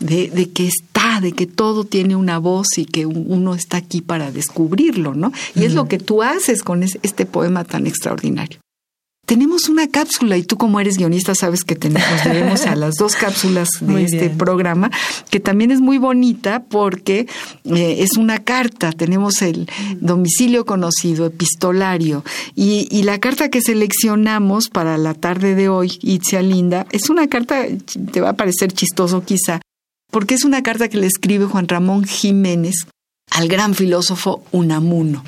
[0.00, 4.00] de, de, que está, de que todo tiene una voz y que uno está aquí
[4.00, 5.32] para descubrirlo, ¿no?
[5.54, 8.63] Y es lo que tú haces con este poema tan extraordinario.
[9.26, 13.16] Tenemos una cápsula y tú como eres guionista sabes que tenemos, debemos a las dos
[13.16, 14.90] cápsulas de este programa,
[15.30, 17.26] que también es muy bonita porque
[17.64, 19.68] eh, es una carta, tenemos el
[20.00, 22.22] domicilio conocido, epistolario,
[22.54, 27.26] y, y, la carta que seleccionamos para la tarde de hoy, Itzia Linda, es una
[27.28, 27.64] carta,
[28.12, 29.60] te va a parecer chistoso quizá,
[30.10, 32.86] porque es una carta que le escribe Juan Ramón Jiménez
[33.30, 35.24] al gran filósofo Unamuno.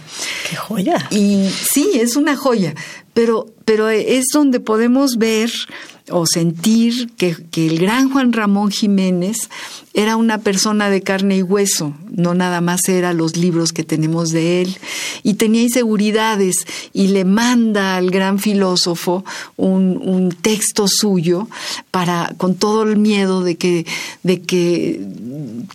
[0.48, 1.08] ¡Qué joya!
[1.10, 2.74] Y sí, es una joya,
[3.14, 5.50] pero, pero es donde podemos ver
[6.10, 9.50] o sentir que, el gran Juan Ramón Jiménez
[9.92, 14.30] era una persona de carne y hueso, no nada más era los libros que tenemos
[14.30, 14.76] de él,
[15.24, 16.54] y tenía inseguridades
[16.92, 19.24] y le manda al gran filósofo
[19.56, 21.48] un, un texto suyo
[21.90, 23.84] para, con todo el miedo de que,
[24.22, 25.00] de que,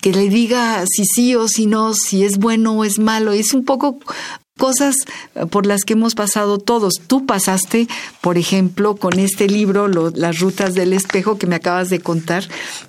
[0.02, 3.34] que le diga si sí o si no, si es bueno o es malo.
[3.34, 4.00] Es un poco
[4.62, 4.94] cosas
[5.34, 7.02] eh, por las que hemos pasado todos.
[7.08, 7.88] Tú pasaste,
[8.22, 12.44] por ejemplo, con este libro, Las Rutas del Espejo, que me acabas de contar,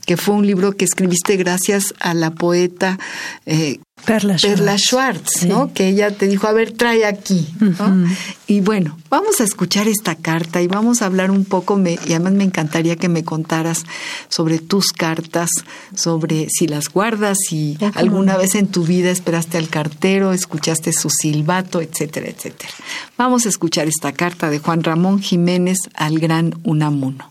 [0.04, 2.98] que fue un libro que escribiste gracias a la poeta
[3.46, 4.36] eh, Perla
[4.78, 5.72] Schwartz, ¿no?
[5.72, 8.06] Que ella te dijo, a ver, trae aquí, ¿no?
[8.46, 12.12] Y bueno, vamos a escuchar esta carta y vamos a hablar un poco, me, y
[12.12, 13.84] además me encantaría que me contaras
[14.28, 15.50] sobre tus cartas,
[15.94, 21.08] sobre si las guardas, si alguna vez en tu vida esperaste al cartero, escuchaste su
[21.08, 22.72] silbato, etcétera, etcétera.
[23.16, 27.30] Vamos a escuchar esta carta de Juan Ramón Jiménez al gran Unamuno.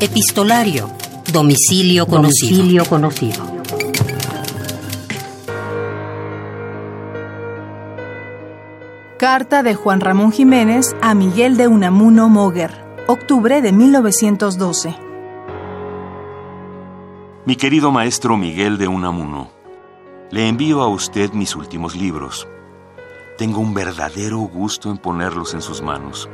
[0.00, 0.90] Epistolario
[1.32, 2.58] Domicilio conocido.
[2.58, 3.42] Domicilio conocido.
[9.18, 14.94] Carta de Juan Ramón Jiménez a Miguel de Unamuno Moguer, octubre de 1912.
[17.46, 19.48] Mi querido maestro Miguel de Unamuno,
[20.30, 22.46] le envío a usted mis últimos libros.
[23.38, 26.28] Tengo un verdadero gusto en ponerlos en sus manos.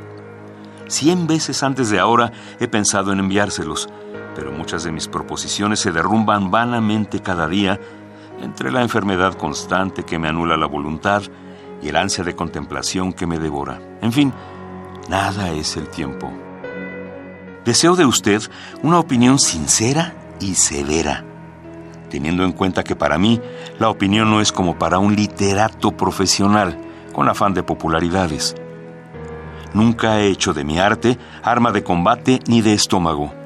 [0.88, 3.88] Cien veces antes de ahora he pensado en enviárselos,
[4.38, 7.80] pero muchas de mis proposiciones se derrumban vanamente cada día
[8.40, 11.22] entre la enfermedad constante que me anula la voluntad
[11.82, 13.80] y el ansia de contemplación que me devora.
[14.00, 14.32] En fin,
[15.08, 16.30] nada es el tiempo.
[17.64, 18.40] Deseo de usted
[18.84, 21.24] una opinión sincera y severa,
[22.08, 23.40] teniendo en cuenta que para mí
[23.80, 26.78] la opinión no es como para un literato profesional
[27.12, 28.54] con afán de popularidades.
[29.74, 33.37] Nunca he hecho de mi arte arma de combate ni de estómago.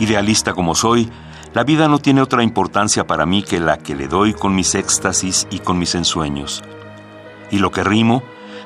[0.00, 1.10] Idealista como soy,
[1.52, 4.74] la vida no tiene otra importancia para mí que la que le doy con mis
[4.74, 6.64] éxtasis y con mis ensueños.
[7.50, 8.22] Y lo que rimo,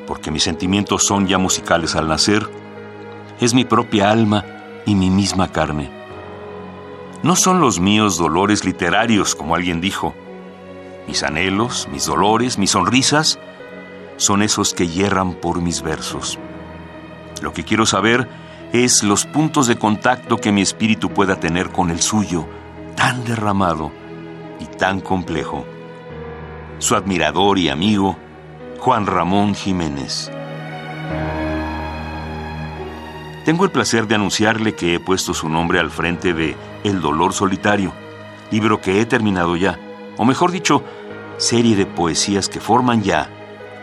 [0.07, 2.49] porque mis sentimientos son ya musicales al nacer,
[3.41, 4.45] es mi propia alma
[4.87, 5.91] y mi misma carne.
[7.25, 10.15] No son los míos dolores literarios, como alguien dijo.
[11.09, 13.41] Mis anhelos, mis dolores, mis sonrisas,
[14.19, 16.39] son esos que hierran por mis versos.
[17.43, 18.29] Lo que quiero saber
[18.75, 22.45] es los puntos de contacto que mi espíritu pueda tener con el suyo,
[22.97, 23.93] tan derramado
[24.59, 25.65] y tan complejo.
[26.79, 28.17] Su admirador y amigo,
[28.81, 30.29] Juan Ramón Jiménez.
[33.45, 37.33] Tengo el placer de anunciarle que he puesto su nombre al frente de El dolor
[37.33, 37.93] solitario,
[38.51, 39.79] libro que he terminado ya,
[40.17, 40.83] o mejor dicho,
[41.37, 43.31] serie de poesías que forman ya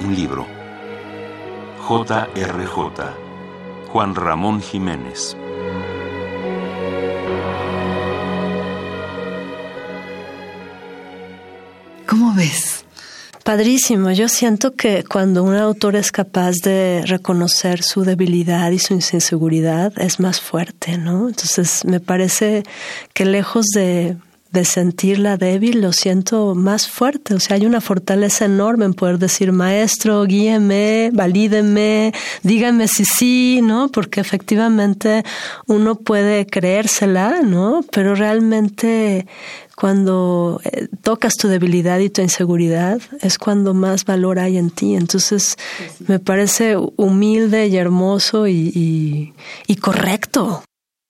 [0.01, 0.45] un libro.
[1.87, 3.30] JRJ.
[3.91, 5.35] Juan Ramón Jiménez.
[12.07, 12.85] ¿Cómo ves?
[13.43, 14.11] Padrísimo.
[14.11, 19.91] Yo siento que cuando un autor es capaz de reconocer su debilidad y su inseguridad,
[19.97, 21.27] es más fuerte, ¿no?
[21.27, 22.63] Entonces, me parece
[23.13, 24.15] que lejos de
[24.51, 27.33] de sentirla débil, lo siento más fuerte.
[27.33, 33.61] O sea, hay una fortaleza enorme en poder decir, maestro, guíeme, valídeme, dígame si sí,
[33.63, 33.89] ¿no?
[33.89, 35.23] Porque efectivamente
[35.67, 37.81] uno puede creérsela, ¿no?
[37.91, 39.25] Pero realmente
[39.75, 44.95] cuando eh, tocas tu debilidad y tu inseguridad es cuando más valor hay en ti.
[44.95, 45.57] Entonces
[46.07, 49.33] me parece humilde y hermoso y,
[49.65, 50.63] y correcto.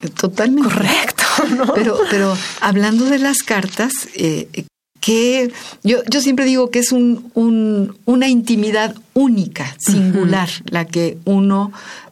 [0.10, 0.70] Totalmente.
[0.70, 1.24] Correcto.
[1.76, 4.66] Pero, pero hablando de las cartas, eh,
[5.00, 11.18] que yo, yo siempre digo que es un, un una intimidad única, singular, la que
[11.26, 11.72] uno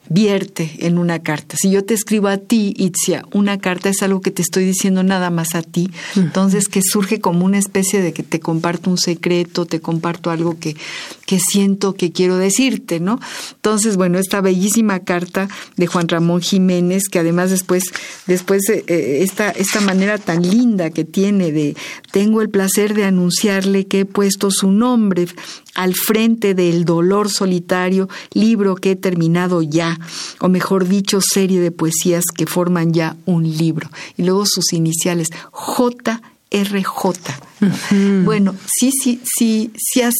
[0.09, 1.55] vierte en una carta.
[1.57, 5.03] Si yo te escribo a ti, Itzia, una carta es algo que te estoy diciendo
[5.03, 8.97] nada más a ti, entonces que surge como una especie de que te comparto un
[8.97, 10.75] secreto, te comparto algo que,
[11.25, 13.19] que siento que quiero decirte, ¿no?
[13.53, 15.47] Entonces, bueno, esta bellísima carta
[15.77, 17.83] de Juan Ramón Jiménez, que además después,
[18.25, 21.75] después eh, eh, esta, esta manera tan linda que tiene de,
[22.11, 25.27] tengo el placer de anunciarle que he puesto su nombre
[25.75, 29.98] al frente del dolor solitario, libro que he terminado ya,
[30.39, 33.89] o mejor dicho, serie de poesías que forman ya un libro.
[34.17, 36.99] Y luego sus iniciales, JRJ.
[38.23, 40.15] Bueno, sí, sí, sí, sí has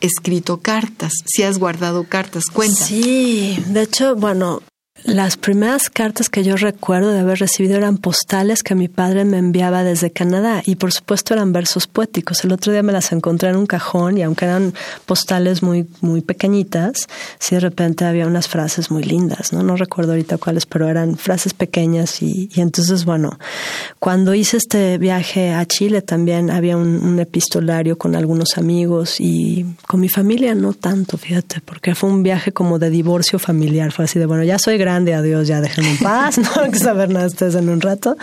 [0.00, 2.84] escrito cartas, sí has guardado cartas, cuenta.
[2.84, 4.62] Sí, de hecho, bueno,
[5.02, 9.38] Las primeras cartas que yo recuerdo de haber recibido eran postales que mi padre me
[9.38, 12.44] enviaba desde Canadá y por supuesto eran versos poéticos.
[12.44, 14.72] El otro día me las encontré en un cajón y aunque eran
[15.04, 17.08] postales muy muy pequeñitas,
[17.40, 19.64] sí de repente había unas frases muy lindas, ¿no?
[19.64, 23.38] No recuerdo ahorita cuáles, pero eran frases pequeñas y, entonces bueno,
[23.98, 29.66] cuando hice este viaje a Chile también había un, un epistolario con algunos amigos y
[29.88, 34.04] con mi familia no tanto, fíjate, porque fue un viaje como de divorcio familiar, fue
[34.04, 37.08] así de bueno, ya soy grande, adiós, ya déjenme en paz, no hay que saber
[37.08, 38.16] nada de ustedes en un rato.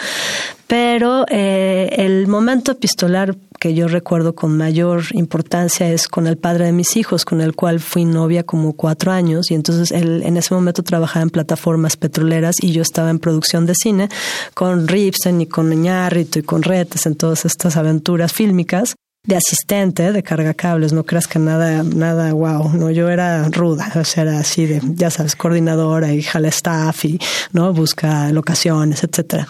[0.67, 6.65] Pero eh, el momento epistolar que yo recuerdo con mayor importancia es con el padre
[6.65, 10.37] de mis hijos, con el cual fui novia como cuatro años y entonces él en
[10.37, 14.09] ese momento trabajaba en plataformas petroleras y yo estaba en producción de cine
[14.53, 20.11] con Ripsen y con Iñárritu y con Retes en todas estas aventuras fílmicas de asistente
[20.11, 24.23] de carga cables, no creas que nada, nada wow, no, yo era ruda, o sea,
[24.23, 27.19] era así de, ya sabes, coordinadora y jala staff y,
[27.53, 29.47] no, busca locaciones, etcétera.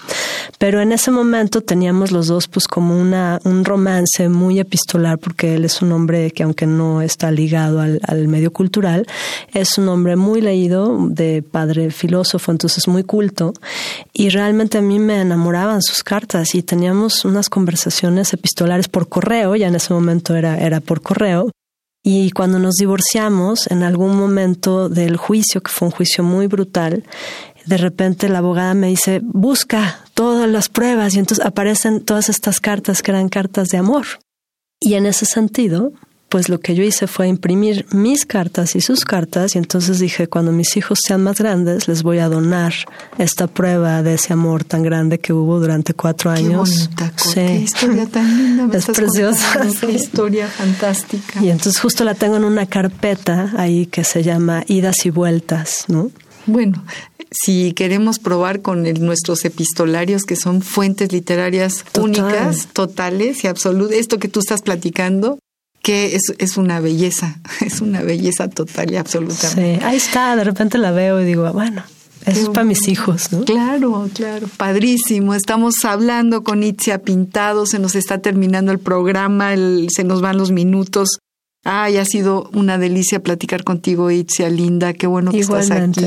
[0.57, 5.55] Pero en ese momento teníamos los dos pues como una, un romance muy epistolar porque
[5.55, 9.07] él es un hombre que aunque no está ligado al, al medio cultural,
[9.53, 13.53] es un hombre muy leído, de padre filósofo, entonces muy culto
[14.11, 19.55] y realmente a mí me enamoraban sus cartas y teníamos unas conversaciones epistolares por correo
[19.67, 21.51] en ese momento era, era por correo.
[22.03, 27.03] Y cuando nos divorciamos, en algún momento del juicio, que fue un juicio muy brutal,
[27.65, 32.59] de repente la abogada me dice, busca todas las pruebas y entonces aparecen todas estas
[32.59, 34.05] cartas que eran cartas de amor.
[34.79, 35.93] Y en ese sentido,
[36.31, 40.27] pues lo que yo hice fue imprimir mis cartas y sus cartas y entonces dije,
[40.27, 42.73] cuando mis hijos sean más grandes, les voy a donar
[43.17, 46.89] esta prueba de ese amor tan grande que hubo durante cuatro años.
[46.95, 48.77] Qué qué historia tan linda.
[48.77, 49.67] es preciosa.
[49.81, 51.43] Qué historia fantástica.
[51.43, 55.83] Y entonces justo la tengo en una carpeta ahí que se llama Idas y Vueltas,
[55.89, 56.11] ¿no?
[56.45, 56.81] Bueno,
[57.29, 64.17] si queremos probar con nuestros epistolarios, que son fuentes literarias únicas, totales y absolutas, esto
[64.17, 65.37] que tú estás platicando,
[65.81, 69.49] que es, es una belleza, es una belleza total y absoluta.
[69.49, 71.83] Sí, ahí está, de repente la veo y digo, bueno,
[72.25, 73.43] eso es para mis hijos, ¿no?
[73.45, 75.33] Claro, claro, padrísimo.
[75.33, 80.37] Estamos hablando con Itzia Pintado, se nos está terminando el programa, el, se nos van
[80.37, 81.19] los minutos.
[81.63, 86.03] Ay, ha sido una delicia platicar contigo, Itzia, linda, qué bueno que estás aquí.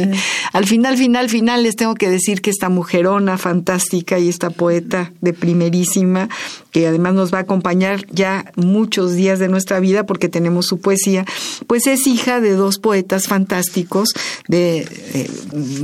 [0.53, 5.13] Al final, final, final, les tengo que decir que esta mujerona fantástica y esta poeta
[5.21, 6.29] de primerísima,
[6.73, 10.81] que además nos va a acompañar ya muchos días de nuestra vida porque tenemos su
[10.81, 11.25] poesía,
[11.69, 14.09] pues es hija de dos poetas fantásticos,
[14.49, 15.31] de eh,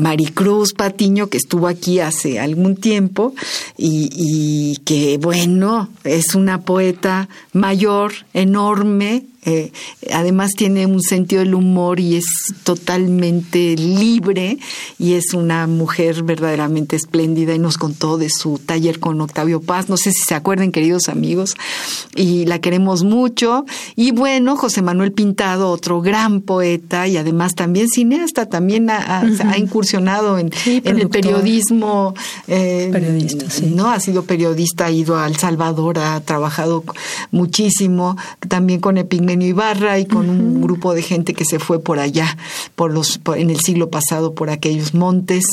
[0.01, 3.37] Maricruz Patiño, que estuvo aquí hace algún tiempo,
[3.77, 9.73] y, y que, bueno, es una poeta mayor, enorme, eh,
[10.13, 12.27] además tiene un sentido del humor y es
[12.63, 14.59] totalmente libre
[14.99, 19.89] y es una mujer verdaderamente espléndida y nos contó de su taller con Octavio Paz.
[19.89, 21.55] No sé si se acuerdan, queridos amigos,
[22.15, 23.65] y la queremos mucho.
[23.97, 29.59] Y bueno, José Manuel Pintado, otro gran poeta y además también cineasta, también ha, ha
[29.59, 32.15] incursionado en, en, el periodismo.
[32.47, 33.73] Eh, periodista, sí.
[33.75, 33.91] ¿no?
[33.91, 36.85] Ha sido periodista, ha ido a El Salvador, ha trabajado
[37.31, 41.99] muchísimo, también con Epigmenio Ibarra y con un grupo de gente que se fue por
[41.99, 42.37] allá,
[42.75, 45.45] por los, por, en el siglo pasado, por aquellos montes,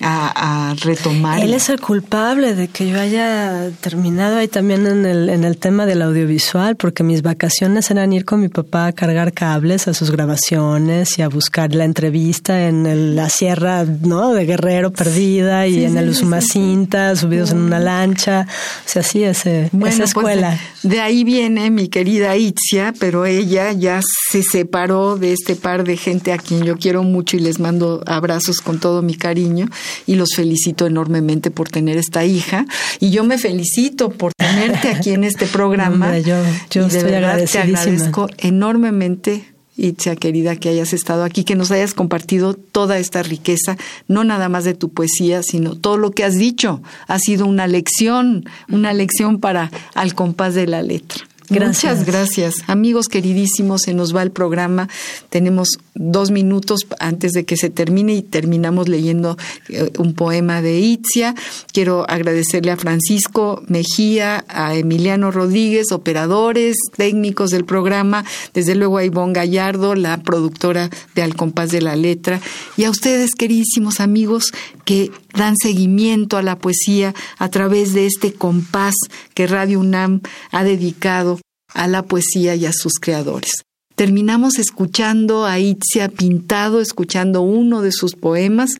[0.00, 1.40] a, a, retomar.
[1.40, 5.58] Él es el culpable de que yo haya terminado ahí también en el, en el
[5.58, 9.94] tema del audiovisual, porque mis vacaciones eran ir con mi papá a cargar cables a
[9.94, 14.32] sus grabaciones y a buscar la entrevista en el, la sierra, ¿no?
[14.32, 18.46] De Guerrero perdida y sí, en sí, el Usumacinta, sí, subidos en una lancha.
[18.86, 20.58] O sea, sí, ese, bueno, esa escuela.
[20.80, 24.00] Pues, de ahí viene mi querida Itzia, pero ella ya
[24.30, 28.02] se separó de este par de gente a quien yo quiero mucho y les mando
[28.06, 29.68] abrazos con todo mi cariño
[30.06, 32.66] y los felicito enormemente por tener esta hija
[32.98, 36.18] y yo me felicito por tenerte aquí en este programa.
[36.18, 39.44] Yo y de estoy verdad te agradezco enormemente
[39.80, 43.76] Itzia querida, que hayas estado aquí, que nos hayas compartido toda esta riqueza,
[44.08, 46.82] no nada más de tu poesía, sino todo lo que has dicho.
[47.06, 51.29] Ha sido una lección, una lección para al compás de la letra.
[51.50, 52.54] Muchas gracias.
[52.68, 54.88] Amigos queridísimos, se nos va el programa.
[55.30, 59.36] Tenemos dos minutos antes de que se termine y terminamos leyendo
[59.68, 61.34] eh, un poema de Itzia.
[61.72, 68.24] Quiero agradecerle a Francisco Mejía, a Emiliano Rodríguez, operadores, técnicos del programa,
[68.54, 72.40] desde luego a Ivonne Gallardo, la productora de Al Compás de la Letra,
[72.76, 74.52] y a ustedes, queridísimos amigos,
[74.84, 78.94] que dan seguimiento a la poesía a través de este compás
[79.34, 80.20] que Radio UNAM
[80.50, 81.39] ha dedicado
[81.72, 83.50] a la poesía y a sus creadores.
[83.94, 88.76] Terminamos escuchando a Itzia Pintado, escuchando uno de sus poemas,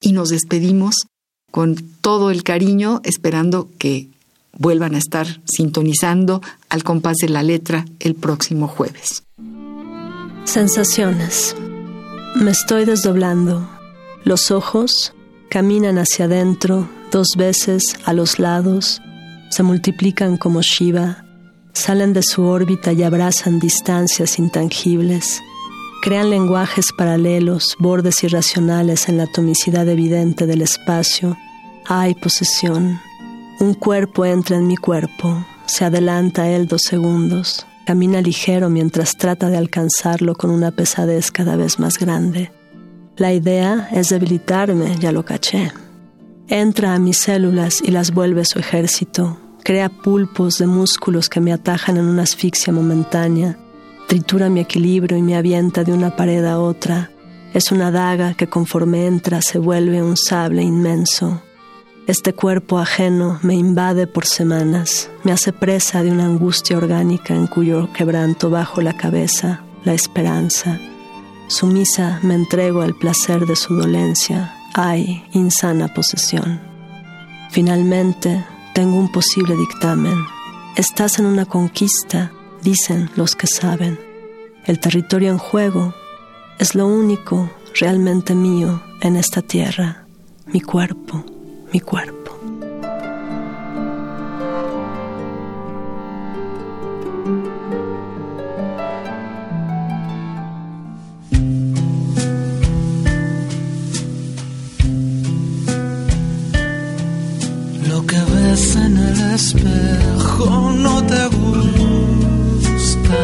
[0.00, 0.94] y nos despedimos
[1.50, 4.08] con todo el cariño, esperando que
[4.58, 9.22] vuelvan a estar sintonizando al compás de la letra el próximo jueves.
[10.44, 11.56] Sensaciones.
[12.36, 13.68] Me estoy desdoblando.
[14.24, 15.14] Los ojos
[15.48, 19.00] caminan hacia adentro dos veces a los lados,
[19.50, 21.24] se multiplican como Shiva,
[21.76, 25.42] salen de su órbita y abrazan distancias intangibles,
[26.02, 31.36] crean lenguajes paralelos, bordes irracionales en la atomicidad evidente del espacio.
[31.84, 32.98] Hay posesión.
[33.60, 39.50] Un cuerpo entra en mi cuerpo, se adelanta él dos segundos, camina ligero mientras trata
[39.50, 42.50] de alcanzarlo con una pesadez cada vez más grande.
[43.18, 45.72] La idea es debilitarme, ya lo caché.
[46.48, 51.52] Entra a mis células y las vuelve su ejército, crea pulpos de músculos que me
[51.52, 53.58] atajan en una asfixia momentánea,
[54.06, 57.10] tritura mi equilibrio y me avienta de una pared a otra.
[57.52, 61.42] Es una daga que conforme entra se vuelve un sable inmenso.
[62.06, 67.48] Este cuerpo ajeno me invade por semanas, me hace presa de una angustia orgánica en
[67.48, 70.78] cuyo quebranto bajo la cabeza, la esperanza.
[71.48, 76.60] Sumisa me entrego al placer de su dolencia, hay insana posesión.
[77.50, 78.44] Finalmente,
[78.76, 80.26] tengo un posible dictamen.
[80.76, 83.98] Estás en una conquista, dicen los que saben.
[84.66, 85.94] El territorio en juego
[86.58, 87.50] es lo único
[87.80, 90.04] realmente mío en esta tierra,
[90.44, 91.24] mi cuerpo,
[91.72, 92.15] mi cuerpo.
[109.36, 113.18] Espejo no te gusta,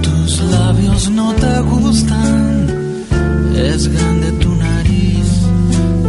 [0.00, 2.66] tus labios no te gustan,
[3.54, 5.28] es grande tu nariz,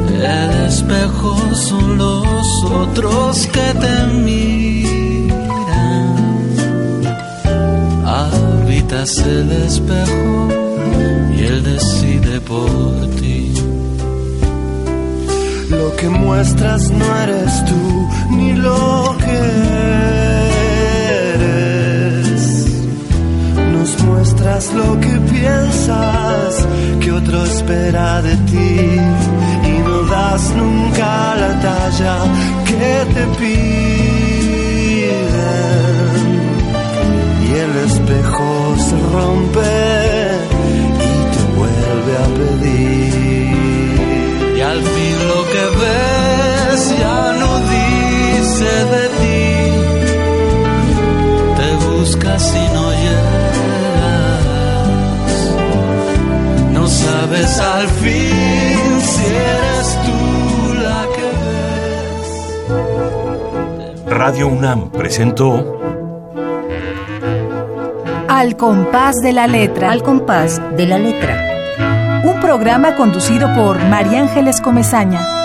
[0.08, 3.96] el espejo son los otros que te
[4.28, 6.16] miran,
[8.06, 10.48] habitas el espejo
[11.36, 13.57] y él decide por ti.
[15.88, 19.40] Lo que muestras no eres tú, ni lo que
[21.34, 22.66] eres.
[23.72, 26.68] Nos muestras lo que piensas
[27.00, 29.00] que otro espera de ti
[29.72, 32.18] y no das nunca la talla
[32.66, 33.88] que te piden.
[37.48, 40.07] Y el espejo se rompe
[45.82, 49.46] ves ya no dice de ti.
[51.58, 54.38] Te buscas y no llegas.
[56.72, 60.20] No sabes al fin si eres tú
[60.84, 61.28] la que
[62.08, 62.30] ves.
[64.08, 65.78] Radio UNAM presentó
[68.28, 69.92] Al compás de la letra.
[69.92, 71.44] Al compás de la letra.
[72.24, 75.37] Un programa conducido por María Ángeles Comezaña.